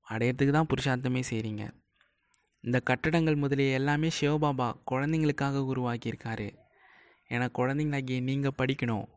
அடையிறதுக்கு 0.08 0.54
தான் 0.56 0.70
புருஷார்த்தமே 0.72 1.22
செய்கிறீங்க 1.30 1.66
இந்த 2.64 2.78
கட்டடங்கள் 2.90 3.42
முதலிய 3.44 3.78
எல்லாமே 3.80 4.10
சிவபாபா 4.18 4.68
குழந்தைங்களுக்காக 4.92 5.62
உருவாக்கியிருக்காரு. 5.72 6.48
ஏன்னா 7.34 7.48
குழந்தைங்களாகிய 7.60 8.18
நீங்கள் 8.30 8.58
படிக்கணும். 8.62 9.08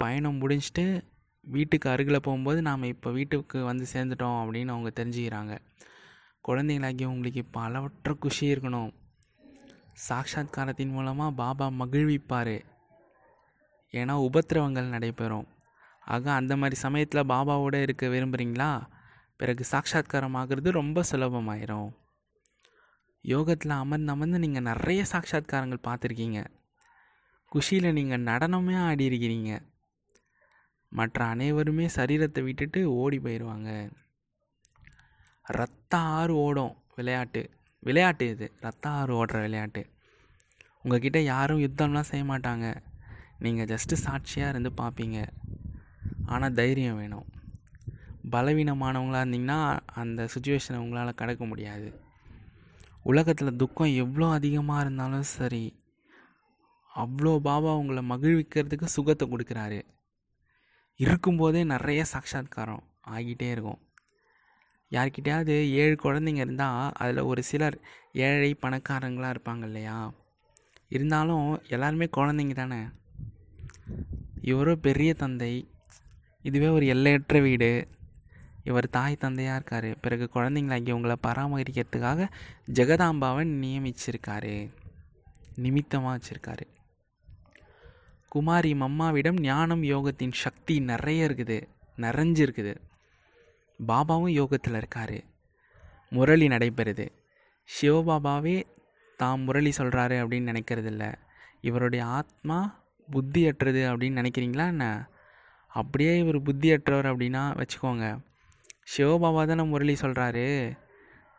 பயணம் 0.00 0.40
முடிஞ்சிட்டு 0.42 0.86
வீட்டுக்கு 1.44 1.90
அருகில் 1.90 2.20
போகும்போது 2.20 2.62
நாம் 2.62 2.82
இப்போ 2.82 3.10
வீட்டுக்கு 3.10 3.64
வந்து 3.64 3.84
சேர்ந்துட்டோம் 3.92 4.38
அப்படின்னு 4.42 4.74
அவங்க 4.74 4.90
தெரிஞ்சுக்கிறாங்க. 5.00 5.58
குழந்தைங்களாகிய 6.48 7.04
உங்களுக்கு 7.04 7.38
இப்போ 7.38 7.60
அளவற்ற 7.60 8.14
குஷி 8.14 8.54
இருக்கணும். 8.54 8.92
சாட்சாத்காரத்தின் 10.08 10.90
மூலமாக 10.90 11.30
பாபா 11.30 11.68
மகிழ்விப்பார். 11.68 12.56
ஏன்னா 13.92 14.14
உபத்திரவங்கள் 14.28 14.92
நடைபெறும். 14.94 15.46
ஆக 16.00 16.32
அந்த 16.32 16.56
மாதிரி 16.56 16.76
சமயத்தில் 16.76 17.28
பாபாவோட 17.32 17.80
இருக்க 17.80 18.06
விரும்புகிறீங்களா 18.06 18.82
பிறகு 19.36 19.64
சாட்சாத்காரம் 19.70 20.36
ஆகிறது 20.36 20.70
ரொம்ப 20.70 21.02
சுலபமாயிரும். 21.10 21.90
யோகத்தில் 23.20 23.70
அமர்ந்து 23.70 24.12
அமர்ந்து 24.12 24.38
நீங்கள் 24.38 24.62
நிறைய 24.62 25.04
சாட்சாத்காரங்கள் 25.12 25.86
பார்த்துருக்கீங்க. 25.88 26.44
குஷியில் 27.48 27.92
நீங்கள் 27.92 28.22
நடனமே 28.22 28.76
ஆடி 28.78 29.08
இருக்கிறீங்க 29.08 29.52
மற்ற 30.94 31.18
அனைவருமே 31.24 31.86
சரீரத்தை 31.96 32.40
விட்டுட்டு 32.48 32.80
ஓடி 33.02 33.18
போயிடுவாங்க 33.18 33.70
ரத்த 35.46 35.94
ஆறு 36.18 36.34
ஓடும் 36.44 36.74
விளையாட்டு. 36.96 37.42
விளையாட்டு 37.82 38.24
இது. 38.28 38.46
ரத்த 38.60 38.84
ஆறு 38.98 39.12
ஓடுற 39.20 39.38
விளையாட்டு. 39.40 39.82
உங்ககிட்ட 40.82 41.18
யாரும் 41.22 41.62
யுத்தம்லாம் 41.64 42.10
செய்ய 42.10 42.24
மாட்டாங்க. 42.30 42.66
நீங்கள் 43.44 43.68
ஜஸ்ட்டு 43.72 44.02
சாட்சியாக 44.04 44.52
இருந்து 44.52 44.70
பார்ப்பீங்க 44.80 45.18
ஆனால் 46.26 46.56
தைரியம் 46.60 47.00
வேணும். 47.02 47.26
பலவீனமானவங்களாக 48.32 49.24
இருந்தீங்கன்னா 49.24 49.60
அந்த 50.02 50.28
சுச்சுவேஷனை 50.34 50.78
உங்களால் 50.84 51.18
கடக்க 51.20 51.44
முடியாது. 51.44 51.88
உலகத்தில் 53.02 53.58
துக்கம் 53.62 53.96
எவ்வளோ 54.02 54.28
அதிகமாக 54.30 54.82
இருந்தாலும் 54.84 55.26
சரி 55.38 55.64
அவ்வளோ 56.92 57.32
பாபா 57.48 57.70
உங்களை 57.80 58.02
மகிழ்விக்கிறதுக்கு 58.12 58.88
சுகத்தை 58.96 59.24
கொடுக்குறாரு. 59.28 59.80
இருக்கும்போதே 60.96 61.64
நிறைய 61.64 62.04
சாட்சாத்காரம் 62.12 62.82
ஆகிட்டே 63.08 63.50
இருக்கும். 63.50 63.78
யார்கிட்டயாவது 64.90 65.70
ஏழு 65.70 65.96
குழந்தைங்க 66.02 66.34
இருந்தால் 66.34 66.92
அதில் 66.94 67.18
ஒரு 67.18 67.42
சிலர் 67.42 67.80
ஏழை 68.12 68.54
பணக்காரங்களாக 68.54 69.34
இருப்பாங்க 69.34 69.62
இல்லையா? 69.62 70.14
இருந்தாலும் 70.88 71.62
எல்லாருமே 71.68 72.08
குழந்தைங்க 72.16 72.54
தானே? 72.54 72.82
இவரோ 74.40 74.76
பெரிய 74.76 75.14
தந்தை 75.14 75.68
இதுவே 76.42 76.68
ஒரு 76.68 76.86
எல்லையற்ற 76.86 77.40
வீடு. 77.40 77.88
இவர் 78.64 78.90
தாய் 78.90 79.16
தந்தையாக 79.16 79.54
இருக்கார். 79.54 80.00
பிறகு 80.00 80.30
குழந்தைங்களாகி 80.34 80.90
உங்களை 80.90 81.16
பராமரிக்கிறதுக்காக 81.22 82.28
ஜெகதாம்பாவை 82.72 83.44
நியமிச்சிருக்காரு. 83.64 84.70
நிமித்தமாக 85.54 86.18
வச்சுருக்காரு. 86.18 86.73
குமாரி 88.34 88.72
மம்மாவிடம் 88.72 89.40
ஞானம் 89.40 89.82
யோகத்தின் 89.82 90.32
சக்தி 90.32 90.80
நிறைய 90.80 91.26
இருக்குது 91.26 91.62
நிறைஞ்சிருக்குது. 91.96 92.76
பாபாவும் 93.86 94.28
யோகத்தில் 94.28 94.76
இருக்கார். 94.76 95.22
முரளி 96.10 96.46
நடைபெறுது. 96.46 97.08
சிவபாபாவே 97.68 98.62
தாம் 99.16 99.40
முரளி 99.40 99.72
சொல்கிறாரு 99.78 100.16
அப்படின்னு 100.24 100.50
நினைக்கிறதில்ல. 100.50 101.14
இவருடைய 101.60 102.04
ஆத்மா 102.04 102.82
புத்தியற்றது 103.12 103.82
அப்படின்னு 103.94 104.18
நினைக்கிறீங்களா 104.20 104.66
என்ன? 104.66 105.08
அப்படியே 105.66 106.18
இவர் 106.18 106.42
புத்தியற்றவர் 106.42 107.10
அப்படின்னா 107.12 107.44
வச்சுக்கோங்க. 107.54 108.18
சிவபாபா 108.96 109.46
தானே 109.46 109.62
முரளி 109.62 109.96
சொல்கிறாரு 110.00 110.76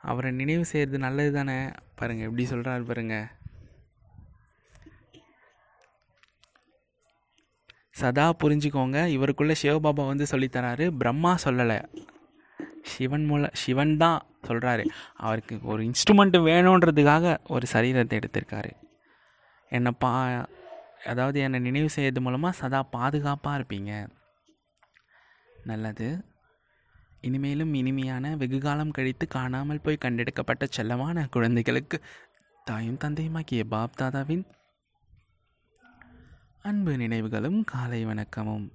அவரை 0.01 0.31
நினைவு 0.31 0.65
செய்கிறது 0.65 0.99
நல்லது 0.99 1.31
தானே 1.31 1.69
பாருங்கள் 1.95 2.25
எப்படி 2.25 2.45
சொல்கிறாரு 2.49 2.84
பாருங்கள் 2.84 3.25
சதா 7.99 8.25
புரிஞ்சுக்கோங்க. 8.43 8.97
இவருக்குள்ளே 9.15 9.55
சிவபாபா 9.62 10.03
வந்து 10.12 10.25
சொல்லித்தராரு. 10.31 10.86
பிரம்மா 10.97 11.31
சொல்லலை. 11.43 11.79
சிவன் 12.84 13.25
மூல 13.25 13.49
சிவன் 13.53 13.93
தான் 13.97 14.19
சொல்கிறாரு 14.47 14.84
அவருக்கு 15.13 15.55
ஒரு 15.63 15.81
இன்ஸ்ட்ருமெண்ட்டு 15.84 16.39
வேணுன்றதுக்காக 16.49 17.38
ஒரு 17.47 17.65
சரீரத்தை 17.73 18.17
எடுத்திருக்காரு. 18.19 18.71
என்னை 19.71 19.91
பா 19.99 20.12
அதாவது 21.05 21.39
என்னை 21.39 21.60
நினைவு 21.60 21.89
செய்யறது 21.89 22.21
மூலமாக 22.21 22.58
சதா 22.58 22.84
பாதுகாப்பாக 22.95 23.58
இருப்பீங்க. 23.60 23.91
நல்லது. 25.63 26.08
இனிமேலும் 27.21 27.73
இனிமையான 27.73 28.36
வெகுகாலம் 28.36 28.91
கழித்து 28.91 29.27
காணாமல் 29.27 29.84
போய் 29.86 30.03
கண்டெடுக்கப்பட்ட 30.05 30.65
செல்லமான 30.77 31.25
குழந்தைகளுக்கு 31.29 31.97
தாயும் 32.65 33.01
தந்தையுமாக்கிய 33.03 33.63
பாப் 33.63 33.97
தாதாவின் 34.01 34.43
அன்பு 36.65 36.97
நினைவுகளும் 36.97 37.63
காலை 37.63 38.06
வணக்கமும். 38.06 38.71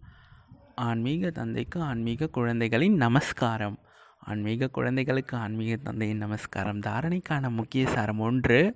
ஆன்மீக 0.75 1.31
தந்தைக்கு 1.31 1.83
ஆன்மீக 1.83 2.27
குழந்தைகளின் 2.27 2.95
நமஸ்காரம். 2.95 3.79
ஆன்மீக 4.19 4.69
குழந்தைகளுக்கு 4.69 5.37
ஆன்மீக 5.37 5.77
தந்தையின் 5.77 6.19
நமஸ்காரம். 6.19 6.81
தாரணைக்கான 6.81 7.51
முக்கிய 7.51 7.91
சாரம் 7.91 8.19
ஒன்று 8.19 8.75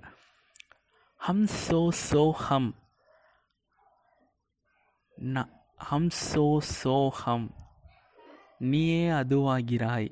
ஹம் 1.15 1.47
சோ 1.69 1.89
சோ 2.11 2.31
ஹம். 2.31 2.75
ந 5.21 5.49
ஹம் 5.77 6.09
சோ 6.33 6.57
சோ 6.83 7.09
ஹம். 7.09 7.55
நீயே 8.57 9.09
அதுவாகிறாய். 9.09 10.11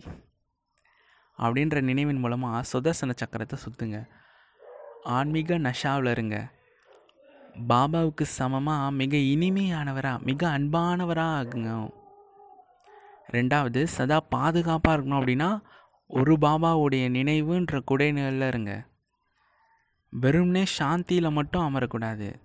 அப்படின்ற 1.37 1.81
நினைவின் 1.81 2.19
மூலமாக 2.19 2.67
சுதர்சன 2.73 3.15
சக்கரத்தை 3.25 3.53
சுற்றுங்க 3.53 4.09
ஆன்மீக 5.03 5.57
நஷாவில் 5.57 6.09
இருங்க. 6.09 6.62
பாபாவுக்கு 7.55 8.21
சமமாக 8.21 8.91
மிக 8.91 9.17
இனிமையானவராக 9.17 10.19
மிக 10.19 10.47
அன்பானவராக 10.57 11.37
ஆகுங்க 11.39 11.91
ரெண்டாவது 13.33 13.83
சதா 13.83 14.17
பாதுகாப்பாக 14.29 14.95
இருக்கணும் 14.97 15.19
அப்படின்னா 15.19 15.59
ஒரு 16.07 16.33
பாபாவுடைய 16.33 17.03
நினைவுன்ற 17.09 17.79
குடைநிலையில் 17.91 18.47
இருங்க. 18.47 18.87
வெறும்னே 20.13 20.65
சாந்தியில் 20.79 21.29
மட்டும் 21.31 21.65
அமரக்கூடாது. 21.67 22.35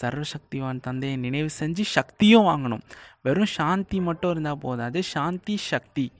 சர்வசக்திவான் 0.00 0.80
தந்தையை 0.80 1.16
நினைவு 1.18 1.48
செஞ்சு 1.60 1.82
சக்தியும் 1.82 2.46
வாங்கணும். 2.46 2.84
வெறும் 3.22 3.52
சாந்தி 3.56 4.00
மட்டும் 4.00 4.30
இருந்தால் 4.30 4.58
போதாது 4.58 5.02
சாந்தி 5.02 5.56
சக்தி 5.56 6.12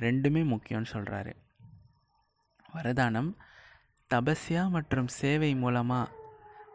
ரெண்டுமே 0.00 0.42
முக்கியம்னு 0.52 0.92
சொல்கிறாரு 0.92 1.32
வரதானம் 2.74 3.30
தபஸ்யா 4.14 4.68
மற்றும் 4.68 5.06
சேவை 5.06 5.54
மூலமாக 5.54 6.10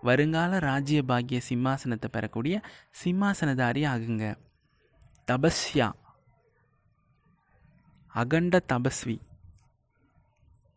வருங்கால 0.01 0.59
ராஜ்ய 0.59 1.03
பாக்கிய 1.03 1.39
சிம்மாசனத்தை 1.49 2.07
பெறக்கூடிய 2.11 2.61
சிம்மாசனதாரி 3.03 3.83
ஆகுங்க. 3.93 4.37
தபஸ்யா. 5.31 5.91
அகண்ட 8.07 8.61
தபஸ்வி. 8.73 9.17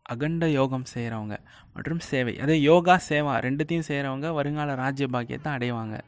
அகண்ட 0.01 0.49
யோகம் 0.49 0.85
செய்கிறவங்க 0.93 1.35
மற்றும் 1.73 1.99
சேவை. 1.99 2.39
அதே 2.39 2.61
யோகா 2.61 2.95
சேவா 3.09 3.35
ரெண்டுத்தையும் 3.45 3.87
செய்கிறவங்க 3.87 4.33
வருங்கால 4.33 4.75
ராஜ்ய 4.75 5.07
பாக்கியத்தை 5.07 5.53
அடைவாங்க. 5.53 5.99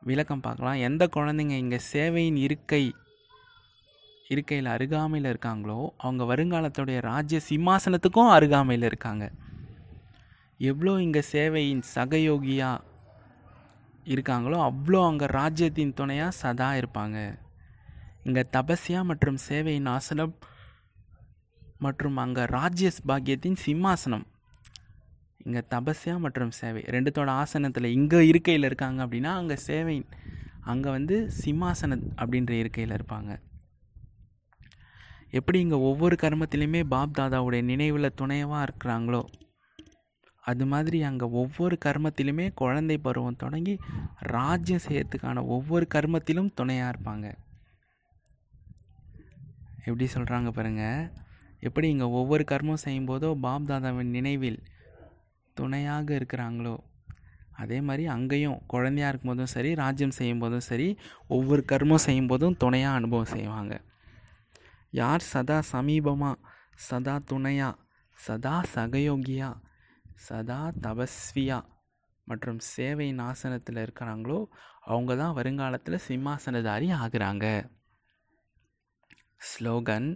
விளக்கம் 0.00 0.40
பார்க்கலாம். 0.40 0.74
எந்த 0.74 1.08
குழந்தைங்க 1.16 1.56
இங்கே 1.64 1.80
சேவையின் 1.92 2.36
இருக்கை 2.36 2.94
இருக்கையில் 4.28 4.66
அருகாமையில் 4.66 5.30
இருக்காங்களோ 5.32 5.88
அவங்க 5.96 6.24
வருங்காலத்துடைய 6.24 7.00
ராஜ்ய 7.00 7.40
சிம்மாசனத்துக்கும் 7.48 8.30
அருகாமையில் 8.30 8.84
இருக்காங்க. 8.84 9.30
எவ்வளோ 10.60 10.92
இங்கே 11.06 11.22
சேவையின் 11.32 11.82
சகயோகியாக 11.96 12.84
இருக்காங்களோ 14.12 14.58
அவ்வளோ 14.68 15.00
அங்கே 15.08 15.26
ராஜ்யத்தின் 15.38 15.96
துணையாக 15.98 16.38
சதா 16.40 16.68
இருப்பாங்க. 16.80 17.18
இங்கே 18.26 18.42
தபஸ்யா 18.56 19.00
மற்றும் 19.10 19.38
சேவையின் 19.48 19.88
ஆசனம் 19.96 20.34
மற்றும் 21.86 22.16
அங்கே 22.24 22.44
ராஜ்ய 22.56 22.90
பாக்கியத்தின் 23.10 23.58
சிம்மாசனம். 23.66 24.26
இங்கே 25.46 25.62
தபஸ்யா 25.74 26.14
மற்றும் 26.24 26.52
சேவை 26.60 26.80
ரெண்டுத்தோட 26.94 27.30
ஆசனத்தில் 27.42 27.94
இங்கே 27.98 28.20
இருக்கையில் 28.30 28.68
இருக்காங்க 28.68 29.00
அப்படின்னா 29.06 29.32
அங்கே 29.40 29.56
சேவை 29.68 29.96
அங்கே 30.72 30.88
வந்து 30.96 31.16
சிம்மாசனம் 31.42 32.06
அப்படின்ற 32.20 32.52
இருக்கையில் 32.62 32.96
இருப்பாங்க. 32.98 33.32
எப்படி 35.38 35.58
இங்கே 35.64 35.78
ஒவ்வொரு 35.90 36.16
கர்மத்திலையுமே 36.22 36.82
பாப் 36.94 37.16
தாதாவுடைய 37.18 37.62
நினைவில் 37.72 38.16
துணையவாக 38.20 38.66
இருக்கிறாங்களோ 38.66 39.22
அது 40.50 40.64
மாதிரி 40.66 40.98
அங்கே 41.08 41.26
ஒவ்வொரு 41.40 41.76
கர்மத்திலுமே 41.84 42.46
குழந்தை 42.54 42.96
பருவம் 42.98 43.40
தொடங்கி 43.42 43.74
ராஜ்யம் 44.34 44.84
செய்யறதுக்கான 44.86 45.44
ஒவ்வொரு 45.56 45.86
கர்மத்திலும் 45.94 46.50
துணையாக 46.54 46.92
இருப்பாங்க. 46.92 47.26
எப்படி 49.84 50.06
சொல்கிறாங்க 50.14 50.48
பாருங்கள் 50.50 51.08
எப்படி 51.66 51.86
இங்கே 51.88 52.08
ஒவ்வொரு 52.18 52.44
கர்மம் 52.50 52.82
செய்யும்போதோ 52.84 53.30
பாப் 53.40 53.66
தாதாவின் 53.70 54.14
நினைவில் 54.16 54.58
துணையாக 55.56 56.08
இருக்கிறாங்களோ 56.18 56.76
அதே 57.62 57.78
மாதிரி 57.80 58.04
அங்கேயும் 58.06 58.58
குழந்தையாக 58.66 59.10
இருக்கும்போதும் 59.12 59.52
சரி 59.54 59.70
ராஜ்யம் 59.74 60.16
செய்யும்போதும் 60.18 60.66
சரி 60.70 60.88
ஒவ்வொரு 61.36 61.62
கர்மம் 61.72 62.04
செய்யும்போதும் 62.06 62.58
துணையாக 62.58 62.98
அனுபவம் 62.98 63.32
செய்வாங்க. 63.36 63.74
யார் 64.90 65.24
சதா 65.32 65.56
சமீபமாக 65.72 66.36
சதா 66.88 67.14
துணையாக 67.30 67.78
சதா 68.18 68.54
சகயோகியா 68.74 69.48
சதா 70.26 70.60
தபஸ்வியா 70.84 71.58
மற்றும் 72.30 72.60
சேவை 72.72 73.08
நாசனத்தில் 73.20 73.82
இருக்கிறாங்களோ 73.84 74.38
அவங்க 74.90 75.12
தான் 75.20 75.36
வருங்காலத்தில் 75.38 76.04
சிம்மாசனதாரி 76.06 76.88
ஆகிறாங்க. 77.02 77.46
ஸ்லோகன் 79.50 80.08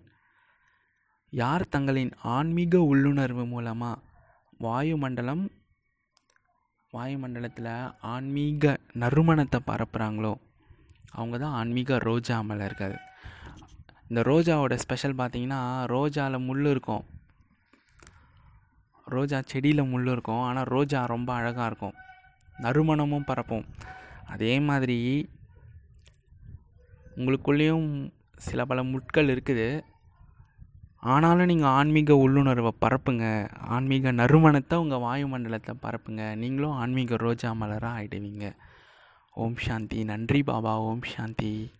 யார் 1.33 1.65
தங்களின் 1.75 2.12
ஆன்மீக 2.37 2.81
உள்ளுணர்வு 2.93 3.45
மூலமாக 3.53 4.03
வாயுமண்டலம் 4.67 5.45
வாயுமண்டலத்தில் 6.93 7.73
ஆன்மீக 8.15 8.75
நறுமணத்தை 9.03 9.61
பரப்புகிறாங்களோ 9.71 10.35
அவங்க 11.19 11.37
தான் 11.45 11.57
ஆன்மீக 11.61 11.99
ரோஜா 12.09 12.37
மலர்கள். 12.51 12.97
இந்த 14.09 14.21
ரோஜாவோட 14.31 14.75
ஸ்பெஷல் 14.85 15.19
பார்த்தீங்கன்னா 15.21 15.61
ரோஜாவில் 15.95 16.47
முள் 16.49 16.67
இருக்கும். 16.73 17.05
ரோஜா 19.05 19.41
செடியில் 19.45 19.85
முள் 19.85 20.07
இருக்கும். 20.07 20.41
ஆனால் 20.41 20.65
ரோஜா 20.65 21.05
ரொம்ப 21.05 21.33
அழகாக 21.33 21.67
இருக்கும். 21.67 21.95
நறுமணமும் 22.62 23.27
பரப்பும். 23.27 23.65
அதே 24.27 24.61
மாதிரி 24.61 25.29
உங்களுக்குள்ளேயும் 27.17 28.12
சில 28.37 28.65
பல 28.65 28.83
முட்கள் 28.83 29.27
இருக்குது. 29.27 29.83
ஆனாலும் 31.01 31.47
நீங்கள் 31.47 31.69
ஆன்மீக 31.69 32.17
உள்ளுணர்வை 32.17 32.73
பரப்புங்க. 32.81 33.51
ஆன்மீக 33.61 34.12
நறுமணத்தை 34.12 34.75
உங்கள் 34.75 34.99
வாயுமண்டலத்தை 34.99 35.75
பரப்புங்க. 35.83 36.35
நீங்களும் 36.35 36.71
ஆன்மீக 36.71 37.17
ரோஜா 37.17 37.53
மலராக 37.53 37.97
ஆகிடுவீங்க 37.99 38.57
ஓம் 39.35 39.57
சாந்தி. 39.57 40.05
நன்றி 40.05 40.43
பாபா. 40.43 40.79
ஓம் 40.79 41.03
சாந்தி. 41.03 41.71